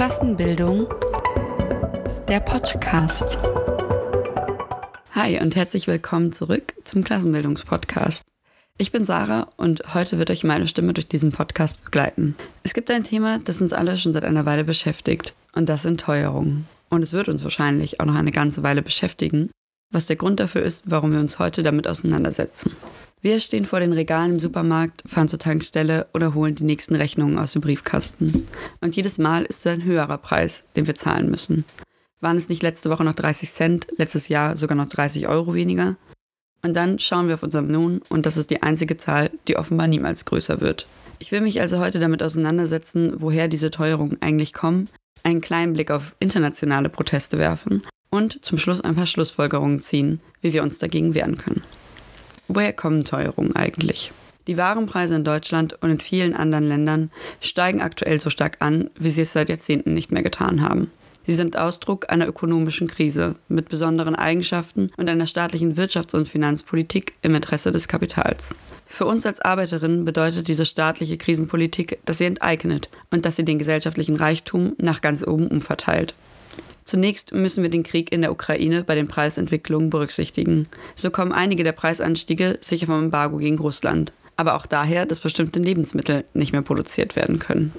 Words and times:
Klassenbildung, 0.00 0.88
der 2.26 2.40
Podcast. 2.40 3.38
Hi 5.14 5.38
und 5.42 5.54
herzlich 5.54 5.88
willkommen 5.88 6.32
zurück 6.32 6.72
zum 6.84 7.04
Klassenbildungspodcast. 7.04 8.24
Ich 8.78 8.92
bin 8.92 9.04
Sarah 9.04 9.48
und 9.58 9.92
heute 9.92 10.18
wird 10.18 10.30
euch 10.30 10.42
meine 10.42 10.68
Stimme 10.68 10.94
durch 10.94 11.06
diesen 11.06 11.32
Podcast 11.32 11.84
begleiten. 11.84 12.34
Es 12.62 12.72
gibt 12.72 12.90
ein 12.90 13.04
Thema, 13.04 13.40
das 13.40 13.60
uns 13.60 13.74
alle 13.74 13.98
schon 13.98 14.14
seit 14.14 14.24
einer 14.24 14.46
Weile 14.46 14.64
beschäftigt 14.64 15.34
und 15.52 15.68
das 15.68 15.82
sind 15.82 16.00
Teuerungen. 16.00 16.66
Und 16.88 17.02
es 17.02 17.12
wird 17.12 17.28
uns 17.28 17.44
wahrscheinlich 17.44 18.00
auch 18.00 18.06
noch 18.06 18.14
eine 18.14 18.32
ganze 18.32 18.62
Weile 18.62 18.80
beschäftigen, 18.80 19.50
was 19.90 20.06
der 20.06 20.16
Grund 20.16 20.40
dafür 20.40 20.62
ist, 20.62 20.84
warum 20.86 21.12
wir 21.12 21.20
uns 21.20 21.38
heute 21.38 21.62
damit 21.62 21.86
auseinandersetzen. 21.86 22.74
Wir 23.22 23.38
stehen 23.40 23.66
vor 23.66 23.80
den 23.80 23.92
Regalen 23.92 24.32
im 24.32 24.38
Supermarkt, 24.38 25.02
fahren 25.06 25.28
zur 25.28 25.38
Tankstelle 25.38 26.06
oder 26.14 26.32
holen 26.32 26.54
die 26.54 26.64
nächsten 26.64 26.94
Rechnungen 26.94 27.38
aus 27.38 27.52
dem 27.52 27.60
Briefkasten. 27.60 28.46
Und 28.80 28.96
jedes 28.96 29.18
Mal 29.18 29.44
ist 29.44 29.60
es 29.60 29.66
ein 29.66 29.84
höherer 29.84 30.16
Preis, 30.16 30.64
den 30.74 30.86
wir 30.86 30.94
zahlen 30.94 31.30
müssen. 31.30 31.66
Waren 32.20 32.38
es 32.38 32.48
nicht 32.48 32.62
letzte 32.62 32.88
Woche 32.88 33.04
noch 33.04 33.12
30 33.12 33.52
Cent, 33.52 33.86
letztes 33.98 34.28
Jahr 34.28 34.56
sogar 34.56 34.74
noch 34.74 34.88
30 34.88 35.28
Euro 35.28 35.52
weniger? 35.52 35.96
Und 36.62 36.74
dann 36.74 36.98
schauen 36.98 37.28
wir 37.28 37.34
auf 37.34 37.42
unseren 37.42 37.70
Lohn 37.70 38.00
und 38.08 38.24
das 38.24 38.38
ist 38.38 38.48
die 38.48 38.62
einzige 38.62 38.96
Zahl, 38.96 39.30
die 39.48 39.56
offenbar 39.56 39.86
niemals 39.86 40.24
größer 40.24 40.62
wird. 40.62 40.86
Ich 41.18 41.30
will 41.30 41.42
mich 41.42 41.60
also 41.60 41.78
heute 41.78 42.00
damit 42.00 42.22
auseinandersetzen, 42.22 43.16
woher 43.18 43.48
diese 43.48 43.70
Teuerungen 43.70 44.16
eigentlich 44.22 44.54
kommen, 44.54 44.88
einen 45.24 45.42
kleinen 45.42 45.74
Blick 45.74 45.90
auf 45.90 46.14
internationale 46.20 46.88
Proteste 46.88 47.36
werfen 47.36 47.82
und 48.08 48.42
zum 48.42 48.58
Schluss 48.58 48.80
ein 48.80 48.96
paar 48.96 49.06
Schlussfolgerungen 49.06 49.82
ziehen, 49.82 50.20
wie 50.40 50.54
wir 50.54 50.62
uns 50.62 50.78
dagegen 50.78 51.14
wehren 51.14 51.36
können. 51.36 51.62
Woher 52.52 52.72
kommen 52.72 53.04
Teuerungen 53.04 53.54
eigentlich? 53.54 54.10
Die 54.48 54.56
Warenpreise 54.56 55.14
in 55.14 55.22
Deutschland 55.22 55.80
und 55.82 55.90
in 55.90 56.00
vielen 56.00 56.34
anderen 56.34 56.64
Ländern 56.64 57.12
steigen 57.40 57.80
aktuell 57.80 58.20
so 58.20 58.28
stark 58.28 58.56
an, 58.58 58.90
wie 58.98 59.10
sie 59.10 59.20
es 59.20 59.32
seit 59.32 59.48
Jahrzehnten 59.48 59.94
nicht 59.94 60.10
mehr 60.10 60.24
getan 60.24 60.60
haben. 60.60 60.90
Sie 61.24 61.34
sind 61.34 61.56
Ausdruck 61.56 62.10
einer 62.10 62.26
ökonomischen 62.26 62.88
Krise 62.88 63.36
mit 63.46 63.68
besonderen 63.68 64.16
Eigenschaften 64.16 64.90
und 64.96 65.08
einer 65.08 65.28
staatlichen 65.28 65.76
Wirtschafts- 65.76 66.16
und 66.16 66.28
Finanzpolitik 66.28 67.14
im 67.22 67.36
Interesse 67.36 67.70
des 67.70 67.86
Kapitals. 67.86 68.52
Für 68.88 69.06
uns 69.06 69.24
als 69.26 69.38
Arbeiterinnen 69.38 70.04
bedeutet 70.04 70.48
diese 70.48 70.66
staatliche 70.66 71.18
Krisenpolitik, 71.18 72.00
dass 72.04 72.18
sie 72.18 72.24
enteignet 72.24 72.88
und 73.12 73.26
dass 73.26 73.36
sie 73.36 73.44
den 73.44 73.60
gesellschaftlichen 73.60 74.16
Reichtum 74.16 74.74
nach 74.78 75.02
ganz 75.02 75.24
oben 75.24 75.46
umverteilt. 75.46 76.14
Zunächst 76.90 77.32
müssen 77.32 77.62
wir 77.62 77.70
den 77.70 77.84
Krieg 77.84 78.10
in 78.10 78.20
der 78.20 78.32
Ukraine 78.32 78.82
bei 78.82 78.96
den 78.96 79.06
Preisentwicklungen 79.06 79.90
berücksichtigen. 79.90 80.66
So 80.96 81.12
kommen 81.12 81.30
einige 81.30 81.62
der 81.62 81.70
Preisanstiege 81.70 82.58
sicher 82.60 82.86
vom 82.86 83.04
Embargo 83.04 83.36
gegen 83.36 83.60
Russland, 83.60 84.12
aber 84.34 84.56
auch 84.56 84.66
daher, 84.66 85.06
dass 85.06 85.20
bestimmte 85.20 85.60
Lebensmittel 85.60 86.24
nicht 86.34 86.50
mehr 86.50 86.62
produziert 86.62 87.14
werden 87.14 87.38
können. 87.38 87.72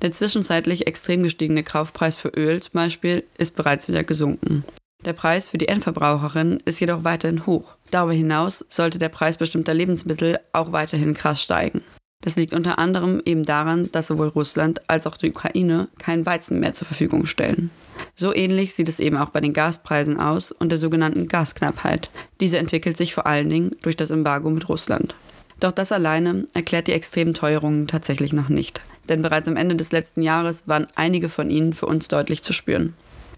Der 0.00 0.12
zwischenzeitlich 0.12 0.86
extrem 0.86 1.24
gestiegene 1.24 1.64
Kaufpreis 1.64 2.16
für 2.16 2.28
Öl 2.28 2.62
zum 2.62 2.74
Beispiel 2.74 3.24
ist 3.36 3.56
bereits 3.56 3.88
wieder 3.88 4.04
gesunken. 4.04 4.62
Der 5.04 5.12
Preis 5.12 5.48
für 5.48 5.58
die 5.58 5.66
Endverbraucherin 5.66 6.62
ist 6.64 6.78
jedoch 6.78 7.02
weiterhin 7.02 7.46
hoch. 7.46 7.74
Darüber 7.90 8.12
hinaus 8.12 8.64
sollte 8.68 9.00
der 9.00 9.08
Preis 9.08 9.38
bestimmter 9.38 9.74
Lebensmittel 9.74 10.38
auch 10.52 10.70
weiterhin 10.70 11.14
krass 11.14 11.42
steigen. 11.42 11.82
Das 12.22 12.36
liegt 12.36 12.54
unter 12.54 12.78
anderem 12.78 13.20
eben 13.24 13.44
daran, 13.44 13.90
dass 13.92 14.06
sowohl 14.06 14.28
Russland 14.28 14.80
als 14.88 15.06
auch 15.06 15.16
die 15.16 15.30
Ukraine 15.30 15.88
keinen 15.98 16.24
Weizen 16.24 16.60
mehr 16.60 16.72
zur 16.72 16.86
Verfügung 16.86 17.26
stellen. 17.26 17.70
So 18.14 18.34
ähnlich 18.34 18.74
sieht 18.74 18.88
es 18.88 19.00
eben 19.00 19.16
auch 19.16 19.30
bei 19.30 19.40
den 19.40 19.52
Gaspreisen 19.52 20.18
aus 20.18 20.52
und 20.52 20.70
der 20.70 20.78
sogenannten 20.78 21.28
Gasknappheit. 21.28 22.10
Diese 22.40 22.58
entwickelt 22.58 22.96
sich 22.96 23.12
vor 23.12 23.26
allen 23.26 23.50
Dingen 23.50 23.76
durch 23.82 23.96
das 23.96 24.10
Embargo 24.10 24.50
mit 24.50 24.68
Russland. 24.68 25.14
Doch 25.60 25.72
das 25.72 25.92
alleine 25.92 26.46
erklärt 26.54 26.86
die 26.86 26.92
extremen 26.92 27.34
Teuerungen 27.34 27.88
tatsächlich 27.88 28.32
noch 28.32 28.48
nicht. 28.48 28.80
Denn 29.08 29.22
bereits 29.22 29.48
am 29.48 29.56
Ende 29.56 29.74
des 29.74 29.92
letzten 29.92 30.22
Jahres 30.22 30.68
waren 30.68 30.86
einige 30.94 31.28
von 31.28 31.50
ihnen 31.50 31.72
für 31.72 31.86
uns 31.86 32.08
deutlich 32.08 32.42
zu 32.42 32.52
spüren. 32.52 32.94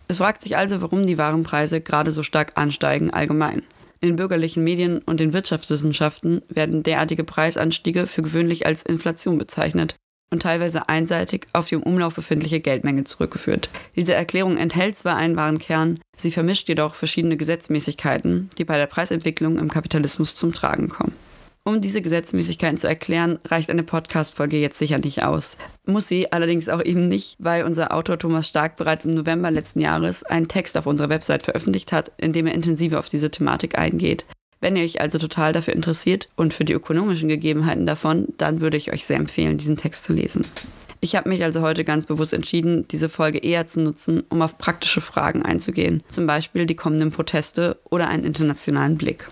Es 0.09 0.19
fragt 0.19 0.43
sich 0.43 0.57
also, 0.57 0.83
warum 0.83 1.07
die 1.07 1.17
Warenpreise 1.17 1.81
gerade 1.81 2.11
so 2.11 2.23
stark 2.23 2.53
ansteigen 2.57 3.11
allgemein. 3.11 3.63
In 4.05 4.11
den 4.11 4.17
bürgerlichen 4.17 4.63
Medien 4.63 4.99
und 4.99 5.19
den 5.19 5.33
Wirtschaftswissenschaften 5.33 6.43
werden 6.51 6.83
derartige 6.83 7.25
Preisanstiege 7.25 8.07
für 8.07 8.21
gewöhnlich 8.21 8.67
als 8.67 8.83
Inflation 8.83 9.39
bezeichnet 9.39 9.97
und 10.31 10.43
teilweise 10.43 10.91
einseitig 10.91 11.47
auf 11.55 11.69
die 11.69 11.77
im 11.77 11.83
Umlauf 11.83 12.15
befindliche 12.15 12.61
Geldmenge 12.61 13.05
zurückgeführt. 13.05 13.71
Diese 13.97 14.13
Erklärung 14.13 14.59
enthält 14.59 14.99
zwar 14.99 15.17
einen 15.17 15.37
wahren 15.37 15.59
Kern, 15.59 16.01
sie 16.19 16.33
vermischt 16.33 16.69
jedoch 16.69 16.95
verschiedene 16.95 17.39
Gesetzmäßigkeiten, 17.39 18.51
die 18.59 18.67
bei 18.67 18.77
der 18.77 18.89
Preisentwicklung 18.89 19.59
im 19.59 19.71
Kapitalismus 19.71 20.35
zum 20.35 20.53
Tragen 20.53 20.91
kommen. 20.91 21.15
Um 21.67 21.81
diese 21.81 22.03
Gesetzmäßigkeiten 22.03 22.77
zu 22.77 22.87
erklären, 22.87 23.39
reicht 23.47 23.71
eine 23.71 23.85
Podcast-Folge 23.85 24.59
jetzt 24.59 24.79
sicher 24.79 24.99
nicht 24.99 25.23
aus. 25.23 25.57
Muss 25.87 26.07
sie 26.07 26.31
allerdings 26.31 26.69
auch 26.69 26.85
eben 26.85 27.09
nicht, 27.09 27.37
weil 27.39 27.65
unser 27.65 27.95
Autor 27.95 28.19
Thomas 28.19 28.47
Stark 28.47 28.77
bereits 28.77 29.07
im 29.07 29.15
November 29.15 29.51
letzten 29.51 29.81
Jahres 29.81 30.25
einen 30.25 30.47
Text 30.47 30.77
auf 30.77 30.85
unserer 30.85 31.09
Website 31.09 31.43
veröffentlicht 31.43 31.91
hat, 31.91 32.13
in 32.19 32.35
dem 32.35 32.47
er 32.47 32.55
intensiver 32.55 32.99
auf 32.99 33.09
diese 33.09 33.31
Thematik 33.31 33.79
eingeht. 33.79 34.27
Wenn 34.61 34.77
ihr 34.77 34.85
euch 34.85 35.01
also 35.01 35.17
total 35.17 35.55
dafür 35.55 35.73
interessiert 35.73 36.29
und 36.37 36.53
für 36.53 36.67
die 36.67 36.75
ökonomischen 36.75 37.31
Gegebenheiten 37.31 37.87
davon, 37.87 38.29
dann 38.37 38.61
würde 38.61 38.77
ich 38.77 38.93
euch 38.93 39.07
sehr 39.07 39.17
empfehlen, 39.17 39.57
diesen 39.57 39.79
Text 39.79 40.05
zu 40.05 40.13
lesen. 40.13 40.47
Ich 41.01 41.17
habe 41.17 41.31
mich 41.31 41.45
also 41.45 41.63
heute 41.63 41.85
ganz 41.85 42.05
bewusst 42.05 42.35
entschieden, 42.35 42.87
diese 42.89 43.09
Folge 43.09 43.39
eher 43.39 43.67
zu 43.67 43.81
nutzen, 43.81 44.23
um 44.29 44.43
auf 44.43 44.59
praktische 44.59 45.01
Fragen 45.01 45.43
einzugehen, 45.43 46.03
zum 46.09 46.27
Beispiel 46.27 46.67
die 46.67 46.77
kommenden 46.77 47.11
Proteste 47.11 47.79
oder 47.89 48.09
einen 48.09 48.25
internationalen 48.25 48.99
Blick. 48.99 49.27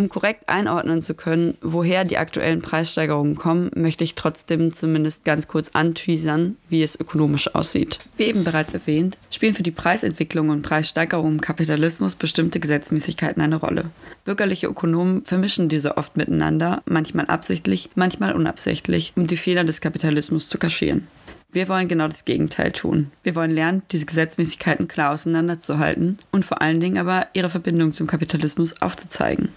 Um 0.00 0.08
korrekt 0.08 0.48
einordnen 0.48 1.02
zu 1.02 1.12
können, 1.12 1.58
woher 1.60 2.06
die 2.06 2.16
aktuellen 2.16 2.62
Preissteigerungen 2.62 3.36
kommen, 3.36 3.70
möchte 3.74 4.02
ich 4.02 4.14
trotzdem 4.14 4.72
zumindest 4.72 5.26
ganz 5.26 5.46
kurz 5.46 5.72
anteasern, 5.74 6.56
wie 6.70 6.82
es 6.82 6.98
ökonomisch 6.98 7.54
aussieht. 7.54 7.98
Wie 8.16 8.22
eben 8.22 8.42
bereits 8.42 8.72
erwähnt, 8.72 9.18
spielen 9.30 9.54
für 9.54 9.62
die 9.62 9.70
Preisentwicklung 9.70 10.48
und 10.48 10.62
Preissteigerung 10.62 11.32
im 11.32 11.40
Kapitalismus 11.42 12.14
bestimmte 12.14 12.60
Gesetzmäßigkeiten 12.60 13.42
eine 13.42 13.56
Rolle. 13.56 13.90
Bürgerliche 14.24 14.68
Ökonomen 14.68 15.22
vermischen 15.26 15.68
diese 15.68 15.98
oft 15.98 16.16
miteinander, 16.16 16.80
manchmal 16.86 17.26
absichtlich, 17.26 17.90
manchmal 17.94 18.34
unabsichtlich, 18.34 19.12
um 19.16 19.26
die 19.26 19.36
Fehler 19.36 19.64
des 19.64 19.82
Kapitalismus 19.82 20.48
zu 20.48 20.56
kaschieren. 20.56 21.08
Wir 21.52 21.68
wollen 21.68 21.88
genau 21.88 22.08
das 22.08 22.24
Gegenteil 22.24 22.72
tun. 22.72 23.10
Wir 23.22 23.34
wollen 23.34 23.50
lernen, 23.50 23.82
diese 23.90 24.06
Gesetzmäßigkeiten 24.06 24.88
klar 24.88 25.12
auseinanderzuhalten 25.12 26.18
und 26.30 26.46
vor 26.46 26.62
allen 26.62 26.80
Dingen 26.80 26.96
aber 26.96 27.26
ihre 27.34 27.50
Verbindung 27.50 27.92
zum 27.92 28.06
Kapitalismus 28.06 28.80
aufzuzeigen. 28.80 29.50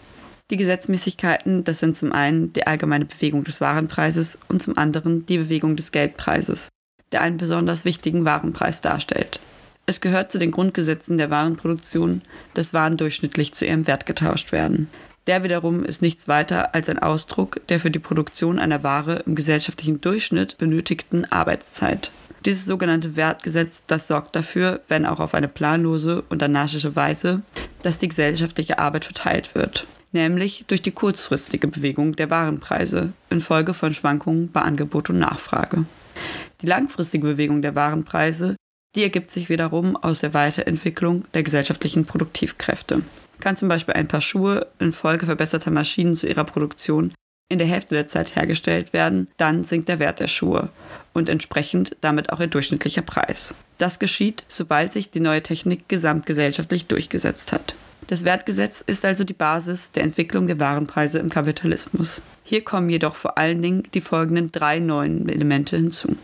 Die 0.51 0.57
Gesetzmäßigkeiten, 0.57 1.63
das 1.63 1.79
sind 1.79 1.97
zum 1.97 2.11
einen 2.11 2.51
die 2.51 2.67
allgemeine 2.67 3.05
Bewegung 3.05 3.43
des 3.43 3.61
Warenpreises 3.61 4.37
und 4.49 4.61
zum 4.61 4.77
anderen 4.77 5.25
die 5.25 5.37
Bewegung 5.37 5.77
des 5.77 5.91
Geldpreises, 5.91 6.67
der 7.11 7.21
einen 7.21 7.37
besonders 7.37 7.85
wichtigen 7.85 8.25
Warenpreis 8.25 8.81
darstellt. 8.81 9.39
Es 9.85 10.01
gehört 10.01 10.31
zu 10.31 10.39
den 10.39 10.51
Grundgesetzen 10.51 11.17
der 11.17 11.29
Warenproduktion, 11.29 12.21
dass 12.53 12.73
Waren 12.73 12.97
durchschnittlich 12.97 13.53
zu 13.53 13.65
ihrem 13.65 13.87
Wert 13.87 14.05
getauscht 14.05 14.51
werden. 14.51 14.89
Der 15.27 15.43
wiederum 15.43 15.85
ist 15.85 16.01
nichts 16.01 16.27
weiter 16.27 16.75
als 16.75 16.89
ein 16.89 16.99
Ausdruck 16.99 17.61
der 17.69 17.79
für 17.79 17.91
die 17.91 17.99
Produktion 17.99 18.59
einer 18.59 18.83
Ware 18.83 19.23
im 19.25 19.35
gesellschaftlichen 19.35 20.01
Durchschnitt 20.01 20.57
benötigten 20.57 21.23
Arbeitszeit. 21.31 22.11
Dieses 22.45 22.65
sogenannte 22.65 23.15
Wertgesetz, 23.15 23.83
das 23.87 24.09
sorgt 24.09 24.35
dafür, 24.35 24.81
wenn 24.89 25.05
auch 25.05 25.21
auf 25.21 25.33
eine 25.33 25.47
planlose 25.47 26.23
und 26.27 26.43
anarchische 26.43 26.97
Weise, 26.97 27.41
dass 27.83 27.97
die 27.97 28.09
gesellschaftliche 28.09 28.79
Arbeit 28.79 29.05
verteilt 29.05 29.55
wird 29.55 29.87
nämlich 30.13 30.65
durch 30.67 30.81
die 30.81 30.91
kurzfristige 30.91 31.67
Bewegung 31.67 32.15
der 32.15 32.29
Warenpreise 32.29 33.13
infolge 33.29 33.73
von 33.73 33.93
Schwankungen 33.93 34.51
bei 34.51 34.61
Angebot 34.61 35.09
und 35.09 35.19
Nachfrage. 35.19 35.85
Die 36.61 36.67
langfristige 36.67 37.25
Bewegung 37.25 37.61
der 37.61 37.75
Warenpreise, 37.75 38.55
die 38.95 39.03
ergibt 39.03 39.31
sich 39.31 39.49
wiederum 39.49 39.95
aus 39.95 40.19
der 40.19 40.33
Weiterentwicklung 40.33 41.25
der 41.33 41.43
gesellschaftlichen 41.43 42.05
Produktivkräfte. 42.05 43.01
Kann 43.39 43.57
zum 43.57 43.67
Beispiel 43.67 43.95
ein 43.95 44.07
Paar 44.07 44.21
Schuhe 44.21 44.67
infolge 44.79 45.25
verbesserter 45.25 45.71
Maschinen 45.71 46.15
zu 46.15 46.27
ihrer 46.27 46.43
Produktion 46.43 47.13
in 47.49 47.59
der 47.59 47.67
Hälfte 47.67 47.95
der 47.95 48.07
Zeit 48.07 48.35
hergestellt 48.35 48.93
werden, 48.93 49.27
dann 49.37 49.63
sinkt 49.63 49.89
der 49.89 49.99
Wert 49.99 50.19
der 50.19 50.27
Schuhe 50.27 50.69
und 51.13 51.29
entsprechend 51.29 51.95
damit 52.01 52.31
auch 52.31 52.39
ihr 52.39 52.47
durchschnittlicher 52.47 53.01
Preis. 53.01 53.53
Das 53.77 53.99
geschieht, 53.99 54.43
sobald 54.47 54.91
sich 54.91 55.11
die 55.11 55.19
neue 55.19 55.43
Technik 55.43 55.87
gesamtgesellschaftlich 55.87 56.87
durchgesetzt 56.87 57.51
hat. 57.51 57.75
Das 58.07 58.25
Wertgesetz 58.25 58.83
ist 58.85 59.05
also 59.05 59.23
die 59.23 59.33
Basis 59.33 59.91
der 59.91 60.03
Entwicklung 60.03 60.47
der 60.47 60.59
Warenpreise 60.59 61.19
im 61.19 61.29
Kapitalismus. 61.29 62.21
Hier 62.43 62.63
kommen 62.63 62.89
jedoch 62.89 63.15
vor 63.15 63.37
allen 63.37 63.61
Dingen 63.61 63.83
die 63.93 64.01
folgenden 64.01 64.51
drei 64.51 64.79
neuen 64.79 65.29
Elemente 65.29 65.77
hinzu. 65.77 66.15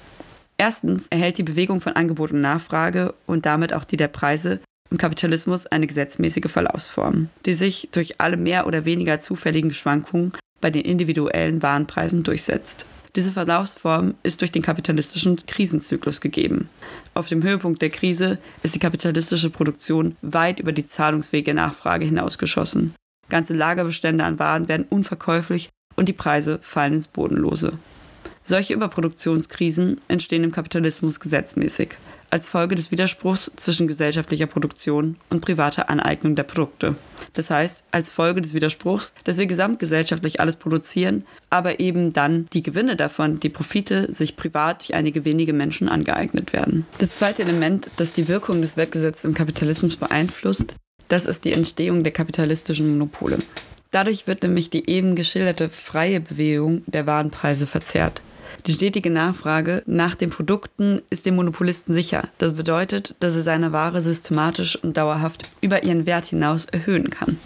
Erstens 0.57 1.07
erhält 1.09 1.37
die 1.37 1.43
Bewegung 1.43 1.79
von 1.79 1.93
Angebot 1.93 2.31
und 2.31 2.41
Nachfrage 2.41 3.13
und 3.25 3.45
damit 3.45 3.73
auch 3.73 3.85
die 3.85 3.97
der 3.97 4.09
Preise 4.09 4.59
im 4.91 4.97
Kapitalismus 4.97 5.67
eine 5.67 5.87
gesetzmäßige 5.87 6.51
Verlaufsform, 6.51 7.29
die 7.45 7.53
sich 7.53 7.89
durch 7.91 8.19
alle 8.19 8.37
mehr 8.37 8.67
oder 8.67 8.85
weniger 8.85 9.19
zufälligen 9.19 9.71
Schwankungen 9.71 10.33
bei 10.61 10.69
den 10.69 10.83
individuellen 10.83 11.61
Warenpreisen 11.61 12.23
durchsetzt. 12.23 12.85
Diese 13.15 13.31
Verlaufsform 13.31 14.13
ist 14.21 14.41
durch 14.41 14.51
den 14.51 14.61
kapitalistischen 14.61 15.37
Krisenzyklus 15.47 16.21
gegeben. 16.21 16.69
Auf 17.15 17.27
dem 17.27 17.41
Höhepunkt 17.41 17.81
der 17.81 17.89
Krise 17.89 18.37
ist 18.61 18.75
die 18.75 18.79
kapitalistische 18.79 19.49
Produktion 19.49 20.15
weit 20.21 20.59
über 20.59 20.71
die 20.71 20.85
zahlungsfähige 20.85 21.53
Nachfrage 21.53 22.05
hinausgeschossen. 22.05 22.93
Ganze 23.27 23.53
Lagerbestände 23.53 24.23
an 24.23 24.39
Waren 24.39 24.67
werden 24.67 24.85
unverkäuflich 24.89 25.69
und 25.95 26.07
die 26.07 26.13
Preise 26.13 26.59
fallen 26.61 26.93
ins 26.93 27.07
Bodenlose. 27.07 27.73
Solche 28.43 28.73
Überproduktionskrisen 28.73 29.99
entstehen 30.07 30.43
im 30.43 30.51
Kapitalismus 30.51 31.19
gesetzmäßig, 31.19 31.89
als 32.29 32.47
Folge 32.47 32.75
des 32.75 32.91
Widerspruchs 32.91 33.51
zwischen 33.55 33.87
gesellschaftlicher 33.87 34.47
Produktion 34.47 35.17
und 35.29 35.41
privater 35.41 35.89
Aneignung 35.89 36.35
der 36.35 36.43
Produkte. 36.43 36.95
Das 37.33 37.49
heißt, 37.49 37.85
als 37.91 38.09
Folge 38.09 38.41
des 38.41 38.53
Widerspruchs, 38.53 39.13
dass 39.23 39.37
wir 39.37 39.45
gesamtgesellschaftlich 39.45 40.39
alles 40.39 40.55
produzieren, 40.55 41.25
aber 41.49 41.79
eben 41.79 42.13
dann 42.13 42.47
die 42.53 42.63
Gewinne 42.63 42.95
davon, 42.95 43.39
die 43.39 43.49
Profite, 43.49 44.11
sich 44.13 44.35
privat 44.35 44.81
durch 44.81 44.95
einige 44.95 45.25
wenige 45.25 45.53
Menschen 45.53 45.89
angeeignet 45.89 46.53
werden. 46.53 46.85
Das 46.97 47.15
zweite 47.15 47.43
Element, 47.43 47.89
das 47.97 48.13
die 48.13 48.27
Wirkung 48.27 48.61
des 48.61 48.77
Wettgesetzes 48.77 49.25
im 49.25 49.33
Kapitalismus 49.33 49.97
beeinflusst, 49.97 50.75
das 51.07 51.25
ist 51.25 51.45
die 51.45 51.53
Entstehung 51.53 52.03
der 52.03 52.13
kapitalistischen 52.13 52.89
Monopole. 52.89 53.39
Dadurch 53.91 54.27
wird 54.27 54.43
nämlich 54.43 54.69
die 54.69 54.87
eben 54.87 55.15
geschilderte 55.15 55.69
freie 55.69 56.19
Bewegung 56.19 56.83
der 56.85 57.07
Warenpreise 57.07 57.65
verzerrt. 57.65 58.21
Die 58.65 58.71
stetige 58.73 59.09
Nachfrage 59.09 59.83
nach 59.85 60.15
den 60.15 60.29
Produkten 60.29 61.01
ist 61.09 61.25
dem 61.25 61.35
Monopolisten 61.35 61.93
sicher. 61.93 62.27
Das 62.37 62.53
bedeutet, 62.53 63.15
dass 63.19 63.35
er 63.35 63.43
seine 63.43 63.71
Ware 63.71 64.01
systematisch 64.01 64.75
und 64.75 64.97
dauerhaft 64.97 65.49
über 65.61 65.83
ihren 65.83 66.05
Wert 66.05 66.27
hinaus 66.27 66.65
erhöhen 66.65 67.09
kann. 67.09 67.39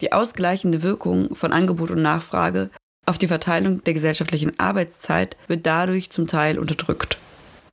Die 0.00 0.12
ausgleichende 0.12 0.82
Wirkung 0.82 1.34
von 1.34 1.52
Angebot 1.52 1.90
und 1.90 2.02
Nachfrage 2.02 2.70
auf 3.06 3.18
die 3.18 3.28
Verteilung 3.28 3.82
der 3.84 3.94
gesellschaftlichen 3.94 4.58
Arbeitszeit 4.58 5.36
wird 5.48 5.66
dadurch 5.66 6.10
zum 6.10 6.26
Teil 6.26 6.58
unterdrückt. 6.58 7.18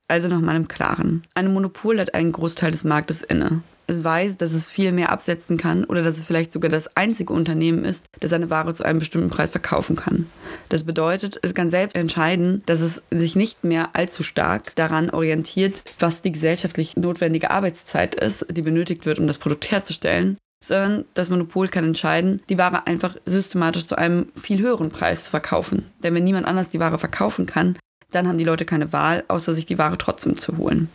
Also 0.08 0.28
nochmal 0.28 0.56
im 0.56 0.66
Klaren. 0.66 1.24
Ein 1.34 1.52
Monopol 1.52 2.00
hat 2.00 2.14
einen 2.14 2.32
Großteil 2.32 2.72
des 2.72 2.84
Marktes 2.84 3.22
inne 3.22 3.62
weiß, 4.04 4.38
dass 4.38 4.52
es 4.52 4.68
viel 4.68 4.92
mehr 4.92 5.10
absetzen 5.10 5.56
kann 5.56 5.84
oder 5.84 6.02
dass 6.02 6.18
es 6.18 6.24
vielleicht 6.24 6.52
sogar 6.52 6.70
das 6.70 6.96
einzige 6.96 7.32
Unternehmen 7.32 7.84
ist, 7.84 8.06
das 8.20 8.30
seine 8.30 8.50
Ware 8.50 8.74
zu 8.74 8.84
einem 8.84 8.98
bestimmten 8.98 9.30
Preis 9.30 9.50
verkaufen 9.50 9.96
kann. 9.96 10.26
Das 10.68 10.84
bedeutet, 10.84 11.38
es 11.42 11.54
kann 11.54 11.70
selbst 11.70 11.96
entscheiden, 11.96 12.62
dass 12.66 12.80
es 12.80 13.02
sich 13.10 13.36
nicht 13.36 13.64
mehr 13.64 13.90
allzu 13.94 14.22
stark 14.22 14.74
daran 14.76 15.10
orientiert, 15.10 15.82
was 15.98 16.22
die 16.22 16.32
gesellschaftlich 16.32 16.96
notwendige 16.96 17.50
Arbeitszeit 17.50 18.14
ist, 18.14 18.46
die 18.50 18.62
benötigt 18.62 19.06
wird, 19.06 19.18
um 19.18 19.26
das 19.26 19.38
Produkt 19.38 19.70
herzustellen, 19.70 20.36
sondern 20.62 21.04
das 21.14 21.30
Monopol 21.30 21.68
kann 21.68 21.84
entscheiden, 21.84 22.42
die 22.48 22.58
Ware 22.58 22.86
einfach 22.86 23.16
systematisch 23.24 23.86
zu 23.86 23.96
einem 23.96 24.28
viel 24.40 24.60
höheren 24.60 24.90
Preis 24.90 25.24
zu 25.24 25.30
verkaufen. 25.30 25.90
Denn 26.02 26.14
wenn 26.14 26.24
niemand 26.24 26.46
anders 26.46 26.70
die 26.70 26.80
Ware 26.80 26.98
verkaufen 26.98 27.46
kann, 27.46 27.76
dann 28.10 28.28
haben 28.28 28.38
die 28.38 28.44
Leute 28.44 28.64
keine 28.64 28.92
Wahl, 28.92 29.24
außer 29.28 29.54
sich 29.54 29.66
die 29.66 29.78
Ware 29.78 29.96
trotzdem 29.96 30.36
zu 30.36 30.56
holen. 30.58 30.88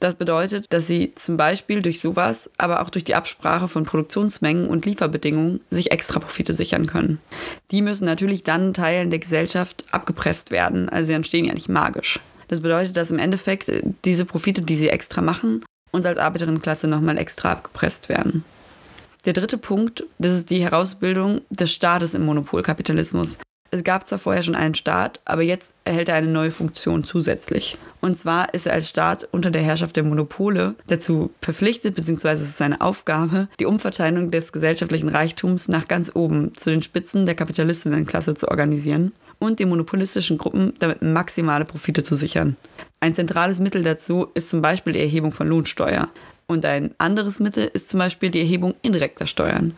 Das 0.00 0.14
bedeutet, 0.14 0.66
dass 0.70 0.86
sie 0.86 1.12
zum 1.14 1.36
Beispiel 1.36 1.82
durch 1.82 2.00
sowas, 2.00 2.50
aber 2.58 2.82
auch 2.82 2.90
durch 2.90 3.04
die 3.04 3.14
Absprache 3.14 3.68
von 3.68 3.84
Produktionsmengen 3.84 4.68
und 4.68 4.84
Lieferbedingungen 4.86 5.60
sich 5.70 5.92
extra 5.92 6.20
Profite 6.20 6.52
sichern 6.52 6.86
können. 6.86 7.20
Die 7.70 7.82
müssen 7.82 8.04
natürlich 8.04 8.42
dann 8.42 8.74
Teilen 8.74 9.10
der 9.10 9.18
Gesellschaft 9.18 9.84
abgepresst 9.90 10.50
werden, 10.50 10.88
also 10.88 11.08
sie 11.08 11.12
entstehen 11.14 11.44
ja 11.44 11.54
nicht 11.54 11.68
magisch. 11.68 12.20
Das 12.48 12.60
bedeutet, 12.60 12.96
dass 12.96 13.10
im 13.10 13.18
Endeffekt 13.18 13.70
diese 14.04 14.24
Profite, 14.24 14.62
die 14.62 14.76
sie 14.76 14.88
extra 14.88 15.22
machen, 15.22 15.64
uns 15.90 16.04
als 16.06 16.18
Arbeiterinnenklasse 16.18 16.88
nochmal 16.88 17.18
extra 17.18 17.52
abgepresst 17.52 18.08
werden. 18.08 18.44
Der 19.24 19.32
dritte 19.32 19.56
Punkt, 19.56 20.04
das 20.18 20.32
ist 20.32 20.50
die 20.50 20.62
Herausbildung 20.62 21.42
des 21.48 21.72
Staates 21.72 22.14
im 22.14 22.24
Monopolkapitalismus. 22.24 23.38
Es 23.74 23.84
gab 23.84 24.06
zwar 24.06 24.18
vorher 24.18 24.42
schon 24.42 24.54
einen 24.54 24.74
Staat, 24.74 25.20
aber 25.24 25.40
jetzt 25.40 25.72
erhält 25.86 26.10
er 26.10 26.16
eine 26.16 26.26
neue 26.26 26.50
Funktion 26.50 27.04
zusätzlich. 27.04 27.78
Und 28.02 28.18
zwar 28.18 28.52
ist 28.52 28.66
er 28.66 28.74
als 28.74 28.90
Staat 28.90 29.26
unter 29.32 29.50
der 29.50 29.62
Herrschaft 29.62 29.96
der 29.96 30.04
Monopole 30.04 30.74
dazu 30.88 31.30
verpflichtet, 31.40 31.94
beziehungsweise 31.94 32.42
es 32.42 32.50
ist 32.50 32.58
seine 32.58 32.82
Aufgabe, 32.82 33.48
die 33.58 33.64
Umverteilung 33.64 34.30
des 34.30 34.52
gesellschaftlichen 34.52 35.08
Reichtums 35.08 35.68
nach 35.68 35.88
ganz 35.88 36.10
oben 36.14 36.54
zu 36.54 36.68
den 36.68 36.82
Spitzen 36.82 37.24
der 37.24 37.34
Kapitalistinnenklasse 37.34 38.34
zu 38.34 38.48
organisieren 38.48 39.12
und 39.38 39.58
den 39.58 39.70
monopolistischen 39.70 40.36
Gruppen 40.36 40.74
damit 40.78 41.00
maximale 41.00 41.64
Profite 41.64 42.02
zu 42.02 42.14
sichern. 42.14 42.56
Ein 43.00 43.14
zentrales 43.14 43.58
Mittel 43.58 43.82
dazu 43.82 44.26
ist 44.34 44.50
zum 44.50 44.60
Beispiel 44.60 44.92
die 44.92 45.00
Erhebung 45.00 45.32
von 45.32 45.48
Lohnsteuer. 45.48 46.10
Und 46.46 46.66
ein 46.66 46.94
anderes 46.98 47.40
Mittel 47.40 47.70
ist 47.72 47.88
zum 47.88 48.00
Beispiel 48.00 48.28
die 48.28 48.40
Erhebung 48.40 48.74
indirekter 48.82 49.26
Steuern 49.26 49.72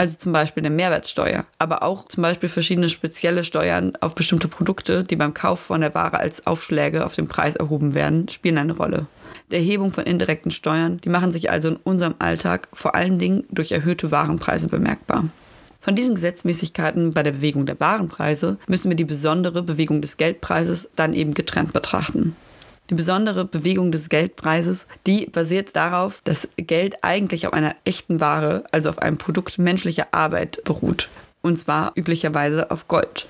also 0.00 0.16
zum 0.16 0.32
Beispiel 0.32 0.62
eine 0.64 0.74
Mehrwertsteuer, 0.74 1.44
aber 1.58 1.82
auch 1.82 2.08
zum 2.08 2.22
Beispiel 2.22 2.48
verschiedene 2.48 2.88
spezielle 2.88 3.44
Steuern 3.44 3.92
auf 4.00 4.14
bestimmte 4.14 4.48
Produkte, 4.48 5.04
die 5.04 5.16
beim 5.16 5.34
Kauf 5.34 5.60
von 5.60 5.82
der 5.82 5.94
Ware 5.94 6.18
als 6.18 6.46
Aufschläge 6.46 7.04
auf 7.04 7.14
den 7.14 7.28
Preis 7.28 7.54
erhoben 7.54 7.92
werden, 7.92 8.26
spielen 8.30 8.56
eine 8.56 8.72
Rolle. 8.72 9.04
Die 9.50 9.56
Erhebung 9.56 9.92
von 9.92 10.04
indirekten 10.04 10.52
Steuern, 10.52 11.02
die 11.02 11.10
machen 11.10 11.32
sich 11.32 11.50
also 11.50 11.68
in 11.68 11.76
unserem 11.76 12.14
Alltag 12.18 12.68
vor 12.72 12.94
allen 12.94 13.18
Dingen 13.18 13.44
durch 13.50 13.72
erhöhte 13.72 14.10
Warenpreise 14.10 14.68
bemerkbar. 14.68 15.26
Von 15.82 15.96
diesen 15.96 16.14
Gesetzmäßigkeiten 16.14 17.12
bei 17.12 17.22
der 17.22 17.32
Bewegung 17.32 17.66
der 17.66 17.78
Warenpreise 17.78 18.56
müssen 18.68 18.88
wir 18.88 18.96
die 18.96 19.04
besondere 19.04 19.62
Bewegung 19.62 20.00
des 20.00 20.16
Geldpreises 20.16 20.88
dann 20.96 21.12
eben 21.12 21.34
getrennt 21.34 21.74
betrachten. 21.74 22.36
Die 22.90 22.96
besondere 22.96 23.44
Bewegung 23.44 23.92
des 23.92 24.08
Geldpreises, 24.08 24.86
die 25.06 25.26
basiert 25.26 25.76
darauf, 25.76 26.20
dass 26.24 26.48
Geld 26.56 26.96
eigentlich 27.02 27.46
auf 27.46 27.52
einer 27.52 27.76
echten 27.84 28.18
Ware, 28.18 28.64
also 28.72 28.88
auf 28.88 28.98
einem 28.98 29.16
Produkt 29.16 29.58
menschlicher 29.58 30.08
Arbeit 30.10 30.64
beruht. 30.64 31.08
Und 31.40 31.56
zwar 31.56 31.92
üblicherweise 31.94 32.72
auf 32.72 32.88
Gold. 32.88 33.26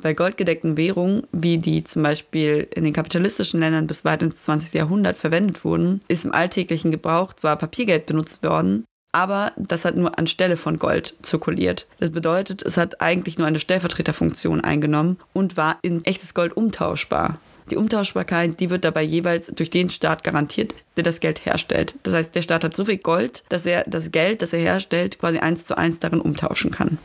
Bei 0.00 0.14
goldgedeckten 0.14 0.76
Währungen, 0.76 1.26
wie 1.32 1.58
die 1.58 1.82
zum 1.82 2.04
Beispiel 2.04 2.68
in 2.74 2.84
den 2.84 2.92
kapitalistischen 2.92 3.58
Ländern 3.58 3.88
bis 3.88 4.04
weit 4.04 4.22
ins 4.22 4.44
20. 4.44 4.74
Jahrhundert 4.74 5.18
verwendet 5.18 5.64
wurden, 5.64 6.00
ist 6.06 6.24
im 6.24 6.32
alltäglichen 6.32 6.92
Gebrauch 6.92 7.32
zwar 7.34 7.56
Papiergeld 7.56 8.06
benutzt 8.06 8.44
worden, 8.44 8.84
aber 9.12 9.52
das 9.56 9.84
hat 9.84 9.96
nur 9.96 10.18
anstelle 10.20 10.56
von 10.56 10.78
Gold 10.78 11.16
zirkuliert. 11.22 11.88
Das 11.98 12.10
bedeutet, 12.10 12.62
es 12.62 12.76
hat 12.76 13.00
eigentlich 13.00 13.38
nur 13.38 13.48
eine 13.48 13.58
Stellvertreterfunktion 13.58 14.60
eingenommen 14.60 15.18
und 15.32 15.56
war 15.56 15.78
in 15.82 16.04
echtes 16.04 16.32
Gold 16.32 16.56
umtauschbar. 16.56 17.40
Die 17.70 17.76
Umtauschbarkeit, 17.76 18.58
die 18.58 18.68
wird 18.68 18.84
dabei 18.84 19.02
jeweils 19.02 19.46
durch 19.46 19.70
den 19.70 19.90
Staat 19.90 20.24
garantiert, 20.24 20.74
der 20.96 21.04
das 21.04 21.20
Geld 21.20 21.44
herstellt. 21.46 21.94
Das 22.02 22.14
heißt, 22.14 22.34
der 22.34 22.42
Staat 22.42 22.64
hat 22.64 22.76
so 22.76 22.84
viel 22.84 22.98
Gold, 22.98 23.44
dass 23.48 23.64
er 23.64 23.84
das 23.86 24.10
Geld, 24.10 24.42
das 24.42 24.52
er 24.52 24.58
herstellt, 24.58 25.20
quasi 25.20 25.38
eins 25.38 25.66
zu 25.66 25.78
eins 25.78 26.00
darin 26.00 26.20
umtauschen 26.20 26.72
kann. 26.72 26.98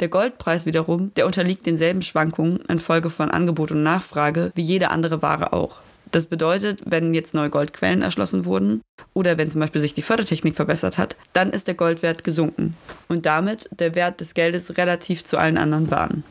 Der 0.00 0.08
Goldpreis 0.08 0.64
wiederum, 0.64 1.12
der 1.16 1.26
unterliegt 1.26 1.66
denselben 1.66 2.02
Schwankungen 2.02 2.60
infolge 2.68 3.10
von 3.10 3.30
Angebot 3.30 3.72
und 3.72 3.82
Nachfrage 3.82 4.52
wie 4.54 4.62
jede 4.62 4.90
andere 4.90 5.20
Ware 5.20 5.52
auch. 5.52 5.80
Das 6.10 6.26
bedeutet, 6.26 6.80
wenn 6.86 7.12
jetzt 7.12 7.34
neue 7.34 7.50
Goldquellen 7.50 8.00
erschlossen 8.00 8.46
wurden 8.46 8.80
oder 9.12 9.36
wenn 9.36 9.50
zum 9.50 9.60
Beispiel 9.60 9.80
sich 9.80 9.92
die 9.92 10.02
Fördertechnik 10.02 10.56
verbessert 10.56 10.96
hat, 10.96 11.16
dann 11.34 11.50
ist 11.50 11.66
der 11.66 11.74
Goldwert 11.74 12.24
gesunken 12.24 12.76
und 13.08 13.26
damit 13.26 13.68
der 13.78 13.94
Wert 13.94 14.20
des 14.20 14.32
Geldes 14.32 14.78
relativ 14.78 15.24
zu 15.24 15.36
allen 15.36 15.58
anderen 15.58 15.90
Waren. 15.90 16.24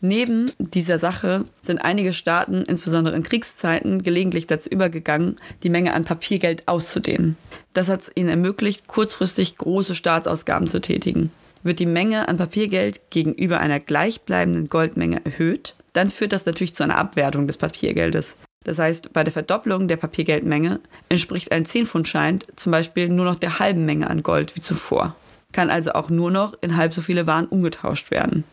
Neben 0.00 0.52
dieser 0.58 0.98
Sache 0.98 1.44
sind 1.62 1.78
einige 1.78 2.12
Staaten, 2.12 2.62
insbesondere 2.62 3.16
in 3.16 3.22
Kriegszeiten, 3.22 4.02
gelegentlich 4.02 4.46
dazu 4.46 4.68
übergegangen, 4.68 5.38
die 5.62 5.70
Menge 5.70 5.94
an 5.94 6.04
Papiergeld 6.04 6.68
auszudehnen. 6.68 7.36
Das 7.72 7.88
hat 7.88 8.02
es 8.02 8.12
ihnen 8.14 8.28
ermöglicht, 8.28 8.88
kurzfristig 8.88 9.56
große 9.56 9.94
Staatsausgaben 9.94 10.68
zu 10.68 10.80
tätigen. 10.80 11.30
Wird 11.62 11.78
die 11.78 11.86
Menge 11.86 12.28
an 12.28 12.36
Papiergeld 12.36 13.10
gegenüber 13.10 13.58
einer 13.58 13.80
gleichbleibenden 13.80 14.68
Goldmenge 14.68 15.24
erhöht, 15.24 15.74
dann 15.94 16.10
führt 16.10 16.32
das 16.32 16.44
natürlich 16.44 16.74
zu 16.74 16.84
einer 16.84 16.98
Abwertung 16.98 17.46
des 17.46 17.56
Papiergeldes. 17.56 18.36
Das 18.64 18.78
heißt, 18.78 19.12
bei 19.12 19.24
der 19.24 19.32
Verdopplung 19.32 19.88
der 19.88 19.96
Papiergeldmenge 19.96 20.80
entspricht 21.08 21.52
ein 21.52 21.64
10-Pfund-Schein 21.64 22.40
zum 22.56 22.72
Beispiel 22.72 23.08
nur 23.08 23.24
noch 23.24 23.36
der 23.36 23.58
halben 23.60 23.86
Menge 23.86 24.10
an 24.10 24.22
Gold 24.22 24.54
wie 24.56 24.60
zuvor, 24.60 25.16
kann 25.52 25.70
also 25.70 25.92
auch 25.92 26.10
nur 26.10 26.30
noch 26.30 26.54
in 26.60 26.76
halb 26.76 26.92
so 26.92 27.00
viele 27.00 27.26
Waren 27.26 27.46
umgetauscht 27.46 28.10
werden. 28.10 28.44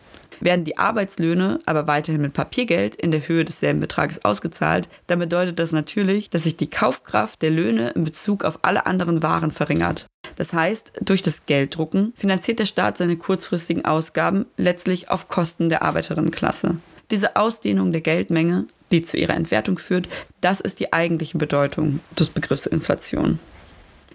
Werden 0.43 0.65
die 0.65 0.77
Arbeitslöhne 0.77 1.61
aber 1.65 1.87
weiterhin 1.87 2.21
mit 2.21 2.33
Papiergeld 2.33 2.95
in 2.95 3.11
der 3.11 3.25
Höhe 3.29 3.45
desselben 3.45 3.79
Betrages 3.79 4.25
ausgezahlt, 4.25 4.89
dann 5.07 5.19
bedeutet 5.19 5.57
das 5.57 5.71
natürlich, 5.71 6.29
dass 6.29 6.43
sich 6.43 6.57
die 6.57 6.69
Kaufkraft 6.69 7.41
der 7.41 7.49
Löhne 7.49 7.91
in 7.91 8.03
Bezug 8.03 8.43
auf 8.43 8.59
alle 8.61 8.85
anderen 8.85 9.23
Waren 9.23 9.51
verringert. 9.51 10.07
Das 10.35 10.51
heißt, 10.51 10.91
durch 10.99 11.23
das 11.23 11.45
Gelddrucken 11.45 12.11
finanziert 12.17 12.59
der 12.59 12.65
Staat 12.65 12.97
seine 12.97 13.15
kurzfristigen 13.15 13.85
Ausgaben 13.85 14.45
letztlich 14.57 15.09
auf 15.09 15.29
Kosten 15.29 15.69
der 15.69 15.81
Arbeiterinnenklasse. 15.81 16.75
Diese 17.09 17.37
Ausdehnung 17.37 17.93
der 17.93 18.01
Geldmenge, 18.01 18.65
die 18.91 19.03
zu 19.03 19.17
ihrer 19.17 19.35
Entwertung 19.35 19.77
führt, 19.77 20.09
das 20.41 20.59
ist 20.59 20.81
die 20.81 20.91
eigentliche 20.91 21.37
Bedeutung 21.37 22.01
des 22.19 22.27
Begriffs 22.27 22.65
Inflation. 22.65 23.39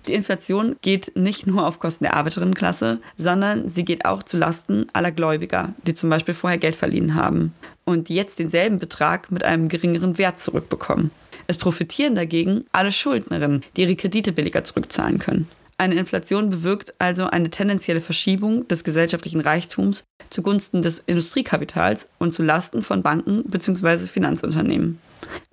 Die 0.08 0.14
Inflation 0.14 0.76
geht 0.80 1.14
nicht 1.16 1.46
nur 1.46 1.66
auf 1.66 1.78
Kosten 1.80 2.04
der 2.04 2.14
Arbeiterinnenklasse, 2.14 2.98
sondern 3.18 3.68
sie 3.68 3.84
geht 3.84 4.06
auch 4.06 4.22
zu 4.22 4.38
Lasten 4.38 4.86
aller 4.94 5.12
Gläubiger, 5.12 5.74
die 5.86 5.92
zum 5.92 6.08
Beispiel 6.08 6.32
vorher 6.32 6.58
Geld 6.58 6.76
verliehen 6.76 7.14
haben 7.14 7.52
und 7.84 8.08
die 8.08 8.14
jetzt 8.14 8.38
denselben 8.38 8.78
Betrag 8.78 9.30
mit 9.30 9.44
einem 9.44 9.68
geringeren 9.68 10.16
Wert 10.16 10.40
zurückbekommen. 10.40 11.10
Es 11.46 11.58
profitieren 11.58 12.14
dagegen 12.14 12.64
alle 12.72 12.90
Schuldnerinnen, 12.90 13.64
die 13.76 13.82
ihre 13.82 13.96
Kredite 13.96 14.32
billiger 14.32 14.64
zurückzahlen 14.64 15.18
können. 15.18 15.46
Eine 15.80 15.94
Inflation 15.94 16.50
bewirkt 16.50 16.92
also 16.98 17.26
eine 17.26 17.50
tendenzielle 17.50 18.00
Verschiebung 18.00 18.66
des 18.66 18.82
gesellschaftlichen 18.82 19.40
Reichtums 19.40 20.04
zugunsten 20.28 20.82
des 20.82 20.98
Industriekapitals 21.06 22.08
und 22.18 22.32
zu 22.32 22.42
Lasten 22.42 22.82
von 22.82 23.02
Banken 23.02 23.44
bzw. 23.44 24.08
Finanzunternehmen. 24.08 24.98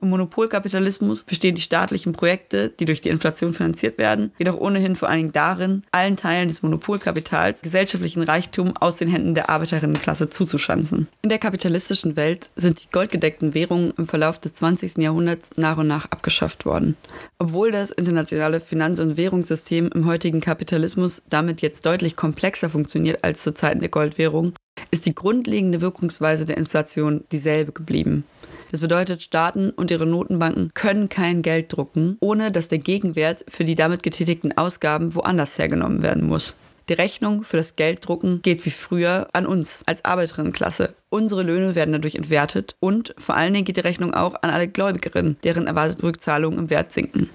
Im 0.02 0.10
Monopolkapitalismus 0.10 1.24
bestehen 1.24 1.56
die 1.56 1.62
staatlichen 1.62 2.14
Projekte, 2.14 2.70
die 2.70 2.86
durch 2.86 3.02
die 3.02 3.10
Inflation 3.10 3.54
finanziert 3.54 3.98
werden, 3.98 4.32
jedoch 4.38 4.58
ohnehin 4.58 4.96
vor 4.96 5.10
allen 5.10 5.20
Dingen 5.20 5.34
darin, 5.34 5.84
allen 5.92 6.18
Teilen 6.18 6.48
des 6.48 6.62
Monopolkapitals 6.62 7.62
gesellschaftlichen 7.62 8.22
Reichtum 8.22 8.76
aus 8.78 8.98
den 8.98 9.10
Händen 9.10 9.36
der 9.36 9.50
Arbeiterinnenklasse 9.50 10.30
zuzuschanzen. 10.30 11.08
In 11.22 11.30
der 11.30 11.40
kapitalistischen 11.40 12.16
Welt 12.16 12.50
sind 12.56 12.84
die 12.84 12.92
goldgedeckten 12.92 13.54
Währungen 13.54 13.94
im 13.98 14.08
Verlauf 14.08 14.40
des 14.40 14.54
20. 14.56 14.98
Jahrhunderts 14.98 15.52
nach 15.56 15.78
und 15.78 15.88
nach 15.88 16.06
abgeschafft 16.06 16.66
worden. 16.66 16.96
Obwohl 17.40 17.72
das 17.72 17.92
internationale 17.92 18.62
Finanz- 18.62 19.00
und 19.00 19.18
Währungssystem 19.18 19.90
im 19.94 20.06
heutigen 20.16 20.40
Kapitalismus 20.40 21.22
damit 21.28 21.62
jetzt 21.62 21.86
deutlich 21.86 22.16
komplexer 22.16 22.70
funktioniert 22.70 23.26
als 23.26 23.44
zu 23.44 23.54
Zeiten 23.54 23.82
der 23.82 23.90
Goldwährung, 23.90 24.54
ist 24.90 25.06
die 25.06 25.14
grundlegende 25.14 25.82
Wirkungsweise 25.82 26.46
der 26.46 26.56
Inflation 26.56 27.26
dieselbe 27.34 27.74
geblieben. 27.74 28.24
Das 28.72 28.80
bedeutet, 28.80 29.22
Staaten 29.22 29.72
und 29.72 29.92
ihre 29.92 30.06
Notenbanken 30.06 30.72
können 30.74 31.10
kein 31.10 31.42
Geld 31.42 31.76
drucken, 31.76 32.16
ohne 32.22 32.50
dass 32.50 32.70
der 32.70 32.78
Gegenwert 32.78 33.44
für 33.50 33.66
die 33.66 33.76
damit 33.76 34.04
getätigten 34.04 34.58
Ausgaben 34.58 35.16
woanders 35.16 35.58
hergenommen 35.58 36.02
werden 36.02 36.26
muss. 36.26 36.56
Die 36.88 36.94
Rechnung 36.94 37.44
für 37.44 37.58
das 37.58 37.76
Gelddrucken 37.76 38.42
geht 38.42 38.66
wie 38.66 38.72
früher 38.72 39.28
an 39.34 39.46
uns 39.46 39.84
als 39.86 40.06
Arbeiterinnenklasse. 40.06 40.96
Unsere 41.10 41.44
Löhne 41.44 41.76
werden 41.76 41.92
dadurch 41.92 42.16
entwertet 42.16 42.78
und 42.80 43.14
vor 43.18 43.36
allen 43.36 43.54
Dingen 43.54 43.66
geht 43.66 43.76
die 43.76 43.82
Rechnung 43.82 44.14
auch 44.14 44.36
an 44.42 44.50
alle 44.50 44.70
Gläubigerinnen, 44.70 45.36
deren 45.44 45.68
erwartete 45.68 46.04
Rückzahlungen 46.04 46.60
im 46.60 46.70
Wert 46.70 46.94
sinken. 46.94 47.30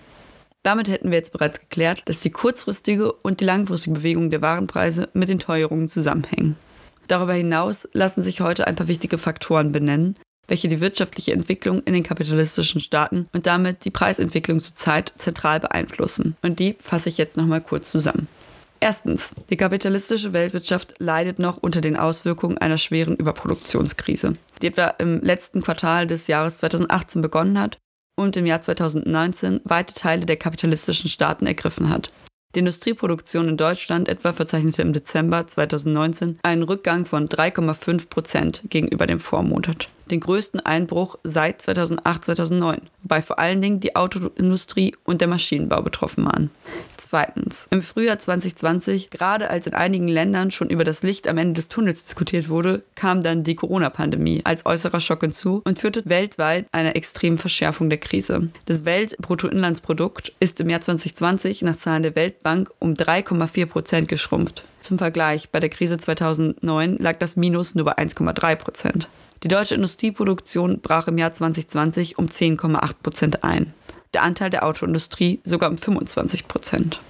Damit 0.62 0.88
hätten 0.88 1.10
wir 1.10 1.16
jetzt 1.16 1.32
bereits 1.32 1.60
geklärt, 1.60 2.02
dass 2.06 2.20
die 2.20 2.30
kurzfristige 2.30 3.12
und 3.12 3.40
die 3.40 3.46
langfristige 3.46 3.96
Bewegung 3.96 4.30
der 4.30 4.42
Warenpreise 4.42 5.08
mit 5.14 5.30
den 5.30 5.38
Teuerungen 5.38 5.88
zusammenhängen. 5.88 6.56
Darüber 7.08 7.32
hinaus 7.32 7.88
lassen 7.92 8.22
sich 8.22 8.40
heute 8.40 8.66
ein 8.66 8.76
paar 8.76 8.88
wichtige 8.88 9.16
Faktoren 9.16 9.72
benennen, 9.72 10.16
welche 10.46 10.68
die 10.68 10.80
wirtschaftliche 10.80 11.32
Entwicklung 11.32 11.82
in 11.84 11.94
den 11.94 12.02
kapitalistischen 12.02 12.80
Staaten 12.80 13.26
und 13.32 13.46
damit 13.46 13.84
die 13.84 13.90
Preisentwicklung 13.90 14.60
zur 14.60 14.76
Zeit 14.76 15.12
zentral 15.16 15.60
beeinflussen. 15.60 16.36
Und 16.42 16.58
die 16.58 16.76
fasse 16.82 17.08
ich 17.08 17.16
jetzt 17.16 17.36
nochmal 17.36 17.62
kurz 17.62 17.90
zusammen. 17.90 18.28
Erstens, 18.80 19.32
die 19.50 19.56
kapitalistische 19.56 20.32
Weltwirtschaft 20.32 20.94
leidet 20.98 21.38
noch 21.38 21.58
unter 21.58 21.80
den 21.80 21.96
Auswirkungen 21.96 22.58
einer 22.58 22.78
schweren 22.78 23.16
Überproduktionskrise, 23.16 24.34
die 24.60 24.66
etwa 24.66 24.88
im 24.98 25.20
letzten 25.20 25.62
Quartal 25.62 26.06
des 26.06 26.26
Jahres 26.26 26.58
2018 26.58 27.22
begonnen 27.22 27.58
hat 27.58 27.78
und 28.20 28.36
im 28.36 28.46
Jahr 28.46 28.60
2019 28.60 29.60
weite 29.64 29.94
Teile 29.94 30.26
der 30.26 30.36
kapitalistischen 30.36 31.10
Staaten 31.10 31.46
ergriffen 31.46 31.88
hat. 31.88 32.12
Die 32.54 32.58
Industrieproduktion 32.60 33.48
in 33.48 33.56
Deutschland 33.56 34.08
etwa 34.08 34.32
verzeichnete 34.32 34.82
im 34.82 34.92
Dezember 34.92 35.46
2019 35.46 36.40
einen 36.42 36.64
Rückgang 36.64 37.06
von 37.06 37.28
3,5 37.28 38.08
Prozent 38.08 38.62
gegenüber 38.68 39.06
dem 39.06 39.20
Vormonat. 39.20 39.88
Den 40.10 40.20
größten 40.20 40.58
Einbruch 40.58 41.16
seit 41.22 41.62
2008-2009, 41.62 42.78
wobei 43.02 43.22
vor 43.22 43.38
allen 43.38 43.62
Dingen 43.62 43.78
die 43.78 43.94
Autoindustrie 43.94 44.96
und 45.04 45.20
der 45.20 45.28
Maschinenbau 45.28 45.82
betroffen 45.82 46.24
waren. 46.24 46.50
Zweitens. 46.96 47.68
Im 47.70 47.84
Frühjahr 47.84 48.18
2020, 48.18 49.10
gerade 49.10 49.50
als 49.50 49.68
in 49.68 49.74
einigen 49.74 50.08
Ländern 50.08 50.50
schon 50.50 50.68
über 50.68 50.82
das 50.82 51.04
Licht 51.04 51.28
am 51.28 51.38
Ende 51.38 51.54
des 51.54 51.68
Tunnels 51.68 52.02
diskutiert 52.04 52.48
wurde, 52.48 52.82
kam 52.96 53.22
dann 53.22 53.44
die 53.44 53.54
Corona-Pandemie 53.54 54.40
als 54.42 54.66
äußerer 54.66 55.00
Schock 55.00 55.20
hinzu 55.20 55.62
und 55.64 55.78
führte 55.78 56.02
weltweit 56.06 56.66
einer 56.72 56.96
extremen 56.96 57.38
Verschärfung 57.38 57.88
der 57.88 57.98
Krise. 57.98 58.48
Das 58.66 58.84
Weltbruttoinlandsprodukt 58.84 60.32
ist 60.40 60.60
im 60.60 60.70
Jahr 60.70 60.80
2020 60.80 61.62
nach 61.62 61.76
Zahlen 61.76 62.02
der 62.02 62.16
Weltbank 62.16 62.70
um 62.80 62.94
3,4 62.94 63.66
Prozent 63.66 64.08
geschrumpft. 64.08 64.64
Zum 64.80 64.98
Vergleich, 64.98 65.50
bei 65.50 65.60
der 65.60 65.68
Krise 65.68 65.98
2009 65.98 66.98
lag 66.98 67.18
das 67.18 67.36
Minus 67.36 67.76
nur 67.76 67.84
bei 67.84 67.96
1,3 67.98 68.56
Prozent. 68.56 69.08
Die 69.42 69.48
deutsche 69.48 69.74
Industrieproduktion 69.74 70.80
brach 70.80 71.08
im 71.08 71.18
Jahr 71.18 71.32
2020 71.32 72.18
um 72.18 72.26
10,8 72.26 72.94
Prozent 73.02 73.44
ein 73.44 73.72
der 74.14 74.22
Anteil 74.22 74.50
der 74.50 74.66
Autoindustrie 74.66 75.40
sogar 75.44 75.70
um 75.70 75.78
25 75.78 76.48
Prozent. 76.48 77.00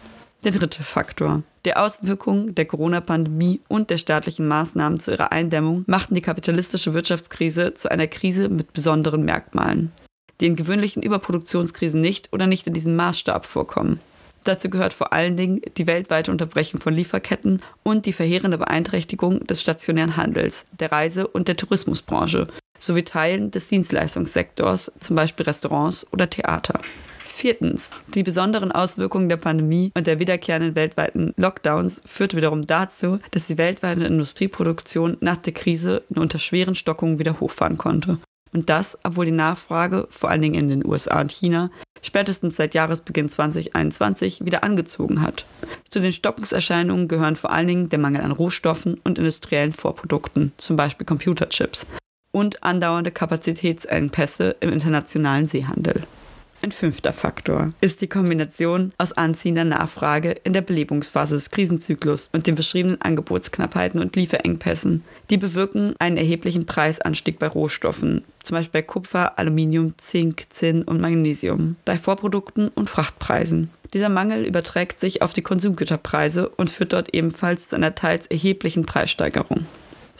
Der 0.44 0.52
dritte 0.52 0.82
Faktor. 0.82 1.42
Die 1.64 1.76
Auswirkungen 1.76 2.54
der 2.54 2.64
Corona-Pandemie 2.64 3.60
und 3.68 3.90
der 3.90 3.98
staatlichen 3.98 4.48
Maßnahmen 4.48 4.98
zu 5.00 5.12
ihrer 5.12 5.32
Eindämmung 5.32 5.84
machten 5.86 6.14
die 6.14 6.22
kapitalistische 6.22 6.94
Wirtschaftskrise 6.94 7.74
zu 7.74 7.90
einer 7.90 8.06
Krise 8.06 8.48
mit 8.48 8.72
besonderen 8.72 9.24
Merkmalen, 9.24 9.92
die 10.40 10.46
in 10.46 10.56
gewöhnlichen 10.56 11.02
Überproduktionskrisen 11.02 12.00
nicht 12.00 12.32
oder 12.32 12.46
nicht 12.46 12.66
in 12.66 12.72
diesem 12.72 12.96
Maßstab 12.96 13.44
vorkommen. 13.44 14.00
Dazu 14.50 14.68
gehört 14.68 14.92
vor 14.92 15.12
allen 15.12 15.36
Dingen 15.36 15.60
die 15.76 15.86
weltweite 15.86 16.32
Unterbrechung 16.32 16.80
von 16.80 16.92
Lieferketten 16.92 17.62
und 17.84 18.04
die 18.04 18.12
verheerende 18.12 18.58
Beeinträchtigung 18.58 19.46
des 19.46 19.60
stationären 19.60 20.16
Handels, 20.16 20.66
der 20.72 20.90
Reise- 20.90 21.28
und 21.28 21.46
der 21.46 21.56
Tourismusbranche 21.56 22.48
sowie 22.76 23.04
Teilen 23.04 23.52
des 23.52 23.68
Dienstleistungssektors, 23.68 24.90
zum 24.98 25.14
Beispiel 25.14 25.46
Restaurants 25.46 26.04
oder 26.12 26.28
Theater. 26.28 26.80
Viertens. 27.24 27.90
Die 28.08 28.24
besonderen 28.24 28.72
Auswirkungen 28.72 29.28
der 29.28 29.36
Pandemie 29.36 29.92
und 29.96 30.08
der 30.08 30.18
wiederkehrenden 30.18 30.74
weltweiten 30.74 31.32
Lockdowns 31.36 32.02
führte 32.04 32.36
wiederum 32.36 32.66
dazu, 32.66 33.20
dass 33.30 33.46
die 33.46 33.56
weltweite 33.56 34.02
Industrieproduktion 34.02 35.16
nach 35.20 35.36
der 35.36 35.52
Krise 35.52 36.02
unter 36.08 36.40
schweren 36.40 36.74
Stockungen 36.74 37.20
wieder 37.20 37.38
hochfahren 37.38 37.78
konnte. 37.78 38.18
Und 38.52 38.68
das, 38.68 38.98
obwohl 39.04 39.26
die 39.26 39.30
Nachfrage, 39.30 40.08
vor 40.10 40.28
allen 40.28 40.42
Dingen 40.42 40.56
in 40.56 40.68
den 40.68 40.84
USA 40.84 41.20
und 41.20 41.30
China, 41.30 41.70
spätestens 42.02 42.56
seit 42.56 42.74
Jahresbeginn 42.74 43.28
2021 43.28 44.44
wieder 44.44 44.64
angezogen 44.64 45.22
hat. 45.22 45.44
Zu 45.90 46.00
den 46.00 46.12
Stockungserscheinungen 46.12 47.08
gehören 47.08 47.36
vor 47.36 47.50
allen 47.50 47.68
Dingen 47.68 47.88
der 47.88 47.98
Mangel 47.98 48.22
an 48.22 48.32
Rohstoffen 48.32 49.00
und 49.04 49.18
industriellen 49.18 49.72
Vorprodukten, 49.72 50.52
zum 50.56 50.76
Beispiel 50.76 51.06
Computerchips 51.06 51.86
und 52.32 52.62
andauernde 52.62 53.10
Kapazitätsengpässe 53.10 54.56
im 54.60 54.72
internationalen 54.72 55.46
Seehandel. 55.46 56.04
Ein 56.62 56.72
fünfter 56.72 57.14
Faktor 57.14 57.72
ist 57.80 58.02
die 58.02 58.06
Kombination 58.06 58.92
aus 58.98 59.12
anziehender 59.12 59.64
Nachfrage 59.64 60.32
in 60.44 60.52
der 60.52 60.60
Belebungsphase 60.60 61.34
des 61.34 61.50
Krisenzyklus 61.50 62.28
und 62.34 62.46
den 62.46 62.54
beschriebenen 62.54 63.00
Angebotsknappheiten 63.00 63.98
und 63.98 64.14
Lieferengpässen. 64.14 65.02
Die 65.30 65.38
bewirken 65.38 65.94
einen 65.98 66.18
erheblichen 66.18 66.66
Preisanstieg 66.66 67.38
bei 67.38 67.46
Rohstoffen, 67.46 68.24
zum 68.42 68.58
Beispiel 68.58 68.82
bei 68.82 68.86
Kupfer, 68.86 69.38
Aluminium, 69.38 69.94
Zink, 69.96 70.44
Zinn 70.50 70.82
und 70.82 71.00
Magnesium, 71.00 71.76
bei 71.86 71.96
Vorprodukten 71.96 72.68
und 72.68 72.90
Frachtpreisen. 72.90 73.70
Dieser 73.94 74.10
Mangel 74.10 74.44
überträgt 74.44 75.00
sich 75.00 75.22
auf 75.22 75.32
die 75.32 75.42
Konsumgüterpreise 75.42 76.50
und 76.50 76.68
führt 76.68 76.92
dort 76.92 77.14
ebenfalls 77.14 77.68
zu 77.68 77.76
einer 77.76 77.94
teils 77.94 78.26
erheblichen 78.26 78.84
Preissteigerung. 78.84 79.64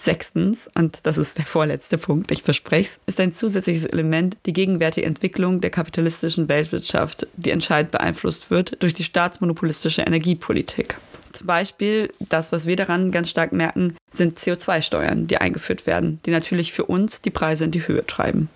Sechstens, 0.01 0.71
und 0.75 1.01
das 1.03 1.19
ist 1.19 1.37
der 1.37 1.45
vorletzte 1.45 1.99
Punkt, 1.99 2.31
ich 2.31 2.43
verspreche 2.43 2.89
es, 2.89 3.01
ist 3.05 3.21
ein 3.21 3.35
zusätzliches 3.35 3.85
Element 3.85 4.35
die 4.47 4.55
gegenwärtige 4.55 5.07
Entwicklung 5.07 5.61
der 5.61 5.69
kapitalistischen 5.69 6.49
Weltwirtschaft, 6.49 7.27
die 7.37 7.51
entscheidend 7.51 7.93
beeinflusst 7.93 8.51
wird 8.51 8.83
durch 8.83 8.95
die 8.95 9.05
staatsmonopolistische 9.05 10.01
Energiepolitik. 10.01 10.97
Zum 11.33 11.47
Beispiel, 11.47 12.11
das, 12.19 12.51
was 12.51 12.65
wir 12.65 12.77
daran 12.77 13.11
ganz 13.11 13.29
stark 13.29 13.53
merken, 13.53 13.95
sind 14.11 14.39
CO2-Steuern, 14.39 15.27
die 15.27 15.37
eingeführt 15.37 15.87
werden, 15.87 16.19
die 16.25 16.31
natürlich 16.31 16.73
für 16.73 16.87
uns 16.87 17.21
die 17.21 17.31
Preise 17.31 17.65
in 17.65 17.71
die 17.71 17.87
Höhe 17.87 18.07
treiben. 18.07 18.49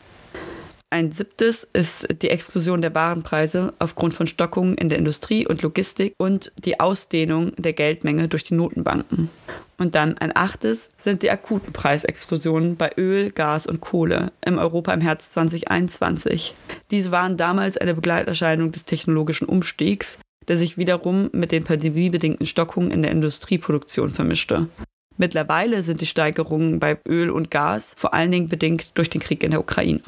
Ein 0.94 1.10
siebtes 1.10 1.66
ist 1.72 2.06
die 2.22 2.30
Explosion 2.30 2.80
der 2.80 2.94
Warenpreise 2.94 3.74
aufgrund 3.80 4.14
von 4.14 4.28
Stockungen 4.28 4.76
in 4.76 4.88
der 4.88 4.98
Industrie 4.98 5.44
und 5.44 5.60
Logistik 5.60 6.14
und 6.18 6.52
die 6.64 6.78
Ausdehnung 6.78 7.50
der 7.56 7.72
Geldmenge 7.72 8.28
durch 8.28 8.44
die 8.44 8.54
Notenbanken. 8.54 9.28
Und 9.76 9.96
dann 9.96 10.16
ein 10.18 10.30
achtes 10.36 10.90
sind 11.00 11.24
die 11.24 11.32
akuten 11.32 11.72
Preisexplosionen 11.72 12.76
bei 12.76 12.92
Öl, 12.96 13.32
Gas 13.32 13.66
und 13.66 13.80
Kohle 13.80 14.30
im 14.46 14.56
Europa 14.56 14.94
im 14.94 15.00
Herbst 15.00 15.32
2021. 15.32 16.54
Diese 16.92 17.10
waren 17.10 17.36
damals 17.36 17.76
eine 17.76 17.94
Begleiterscheinung 17.94 18.70
des 18.70 18.84
technologischen 18.84 19.46
Umstiegs, 19.46 20.20
der 20.46 20.56
sich 20.56 20.78
wiederum 20.78 21.28
mit 21.32 21.50
den 21.50 21.64
pandemiebedingten 21.64 22.46
Stockungen 22.46 22.92
in 22.92 23.02
der 23.02 23.10
Industrieproduktion 23.10 24.10
vermischte. 24.10 24.68
Mittlerweile 25.16 25.82
sind 25.82 26.00
die 26.02 26.06
Steigerungen 26.06 26.78
bei 26.78 26.98
Öl 27.04 27.30
und 27.30 27.50
Gas 27.50 27.94
vor 27.96 28.14
allen 28.14 28.30
Dingen 28.30 28.48
bedingt 28.48 28.92
durch 28.94 29.10
den 29.10 29.20
Krieg 29.20 29.42
in 29.42 29.50
der 29.50 29.60
Ukraine. 29.60 30.00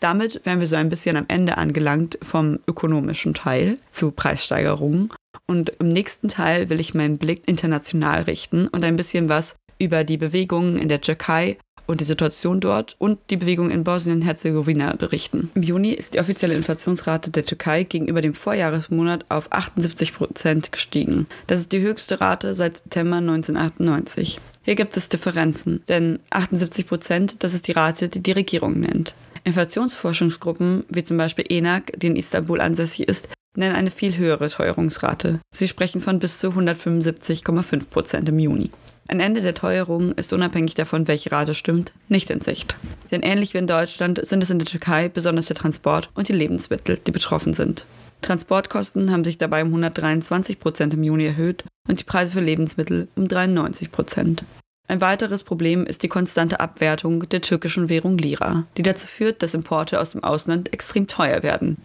Damit 0.00 0.40
wären 0.44 0.60
wir 0.60 0.66
so 0.66 0.76
ein 0.76 0.88
bisschen 0.88 1.16
am 1.16 1.26
Ende 1.28 1.58
angelangt 1.58 2.18
vom 2.22 2.58
ökonomischen 2.66 3.34
Teil 3.34 3.76
zu 3.90 4.10
Preissteigerungen. 4.10 5.10
Und 5.46 5.70
im 5.78 5.88
nächsten 5.88 6.28
Teil 6.28 6.70
will 6.70 6.80
ich 6.80 6.94
meinen 6.94 7.18
Blick 7.18 7.42
international 7.46 8.22
richten 8.22 8.66
und 8.68 8.84
ein 8.84 8.96
bisschen 8.96 9.28
was 9.28 9.56
über 9.78 10.04
die 10.04 10.16
Bewegungen 10.16 10.78
in 10.78 10.88
der 10.88 11.00
Türkei 11.02 11.58
und 11.86 12.00
die 12.00 12.04
Situation 12.04 12.60
dort 12.60 12.94
und 12.98 13.18
die 13.30 13.36
Bewegung 13.36 13.70
in 13.70 13.82
Bosnien-Herzegowina 13.82 14.94
berichten. 14.94 15.50
Im 15.54 15.64
Juni 15.64 15.90
ist 15.90 16.14
die 16.14 16.20
offizielle 16.20 16.54
Inflationsrate 16.54 17.30
der 17.30 17.44
Türkei 17.44 17.82
gegenüber 17.82 18.22
dem 18.22 18.34
Vorjahresmonat 18.34 19.26
auf 19.28 19.50
78 19.50 20.14
Prozent 20.14 20.70
gestiegen. 20.70 21.26
Das 21.48 21.58
ist 21.58 21.72
die 21.72 21.80
höchste 21.80 22.20
Rate 22.20 22.54
seit 22.54 22.76
September 22.78 23.16
1998. 23.16 24.38
Hier 24.62 24.76
gibt 24.76 24.96
es 24.96 25.08
Differenzen, 25.08 25.82
denn 25.88 26.20
78 26.30 26.86
Prozent, 26.86 27.36
das 27.42 27.54
ist 27.54 27.66
die 27.66 27.72
Rate, 27.72 28.08
die 28.08 28.22
die 28.22 28.32
Regierung 28.32 28.78
nennt. 28.78 29.14
Inflationsforschungsgruppen, 29.44 30.84
wie 30.88 31.04
zum 31.04 31.16
Beispiel 31.16 31.44
ENAC, 31.48 31.92
die 31.98 32.08
in 32.08 32.16
Istanbul 32.16 32.60
ansässig 32.60 33.08
ist, 33.08 33.28
nennen 33.56 33.74
eine 33.74 33.90
viel 33.90 34.16
höhere 34.16 34.48
Teuerungsrate. 34.48 35.40
Sie 35.54 35.68
sprechen 35.68 36.00
von 36.00 36.18
bis 36.18 36.38
zu 36.38 36.48
175,5 36.48 37.86
Prozent 37.86 38.28
im 38.28 38.38
Juni. 38.38 38.70
Ein 39.08 39.18
Ende 39.18 39.40
der 39.40 39.54
Teuerung 39.54 40.12
ist 40.12 40.32
unabhängig 40.32 40.74
davon, 40.74 41.08
welche 41.08 41.32
Rate 41.32 41.54
stimmt, 41.54 41.92
nicht 42.08 42.30
in 42.30 42.42
Sicht. 42.42 42.76
Denn 43.10 43.22
ähnlich 43.22 43.54
wie 43.54 43.58
in 43.58 43.66
Deutschland 43.66 44.24
sind 44.24 44.40
es 44.40 44.50
in 44.50 44.60
der 44.60 44.68
Türkei 44.68 45.08
besonders 45.08 45.46
der 45.46 45.56
Transport 45.56 46.10
und 46.14 46.28
die 46.28 46.32
Lebensmittel, 46.32 46.96
die 47.04 47.10
betroffen 47.10 47.52
sind. 47.52 47.86
Transportkosten 48.22 49.10
haben 49.10 49.24
sich 49.24 49.36
dabei 49.36 49.62
um 49.62 49.68
123 49.68 50.60
Prozent 50.60 50.94
im 50.94 51.02
Juni 51.02 51.26
erhöht 51.26 51.64
und 51.88 51.98
die 51.98 52.04
Preise 52.04 52.34
für 52.34 52.40
Lebensmittel 52.40 53.08
um 53.16 53.26
93 53.26 53.90
Prozent. 53.90 54.44
Ein 54.90 55.00
weiteres 55.00 55.44
Problem 55.44 55.86
ist 55.86 56.02
die 56.02 56.08
konstante 56.08 56.58
Abwertung 56.58 57.28
der 57.28 57.42
türkischen 57.42 57.88
Währung 57.88 58.18
Lira, 58.18 58.64
die 58.76 58.82
dazu 58.82 59.06
führt, 59.06 59.40
dass 59.40 59.54
Importe 59.54 60.00
aus 60.00 60.10
dem 60.10 60.24
Ausland 60.24 60.72
extrem 60.72 61.06
teuer 61.06 61.44
werden. 61.44 61.76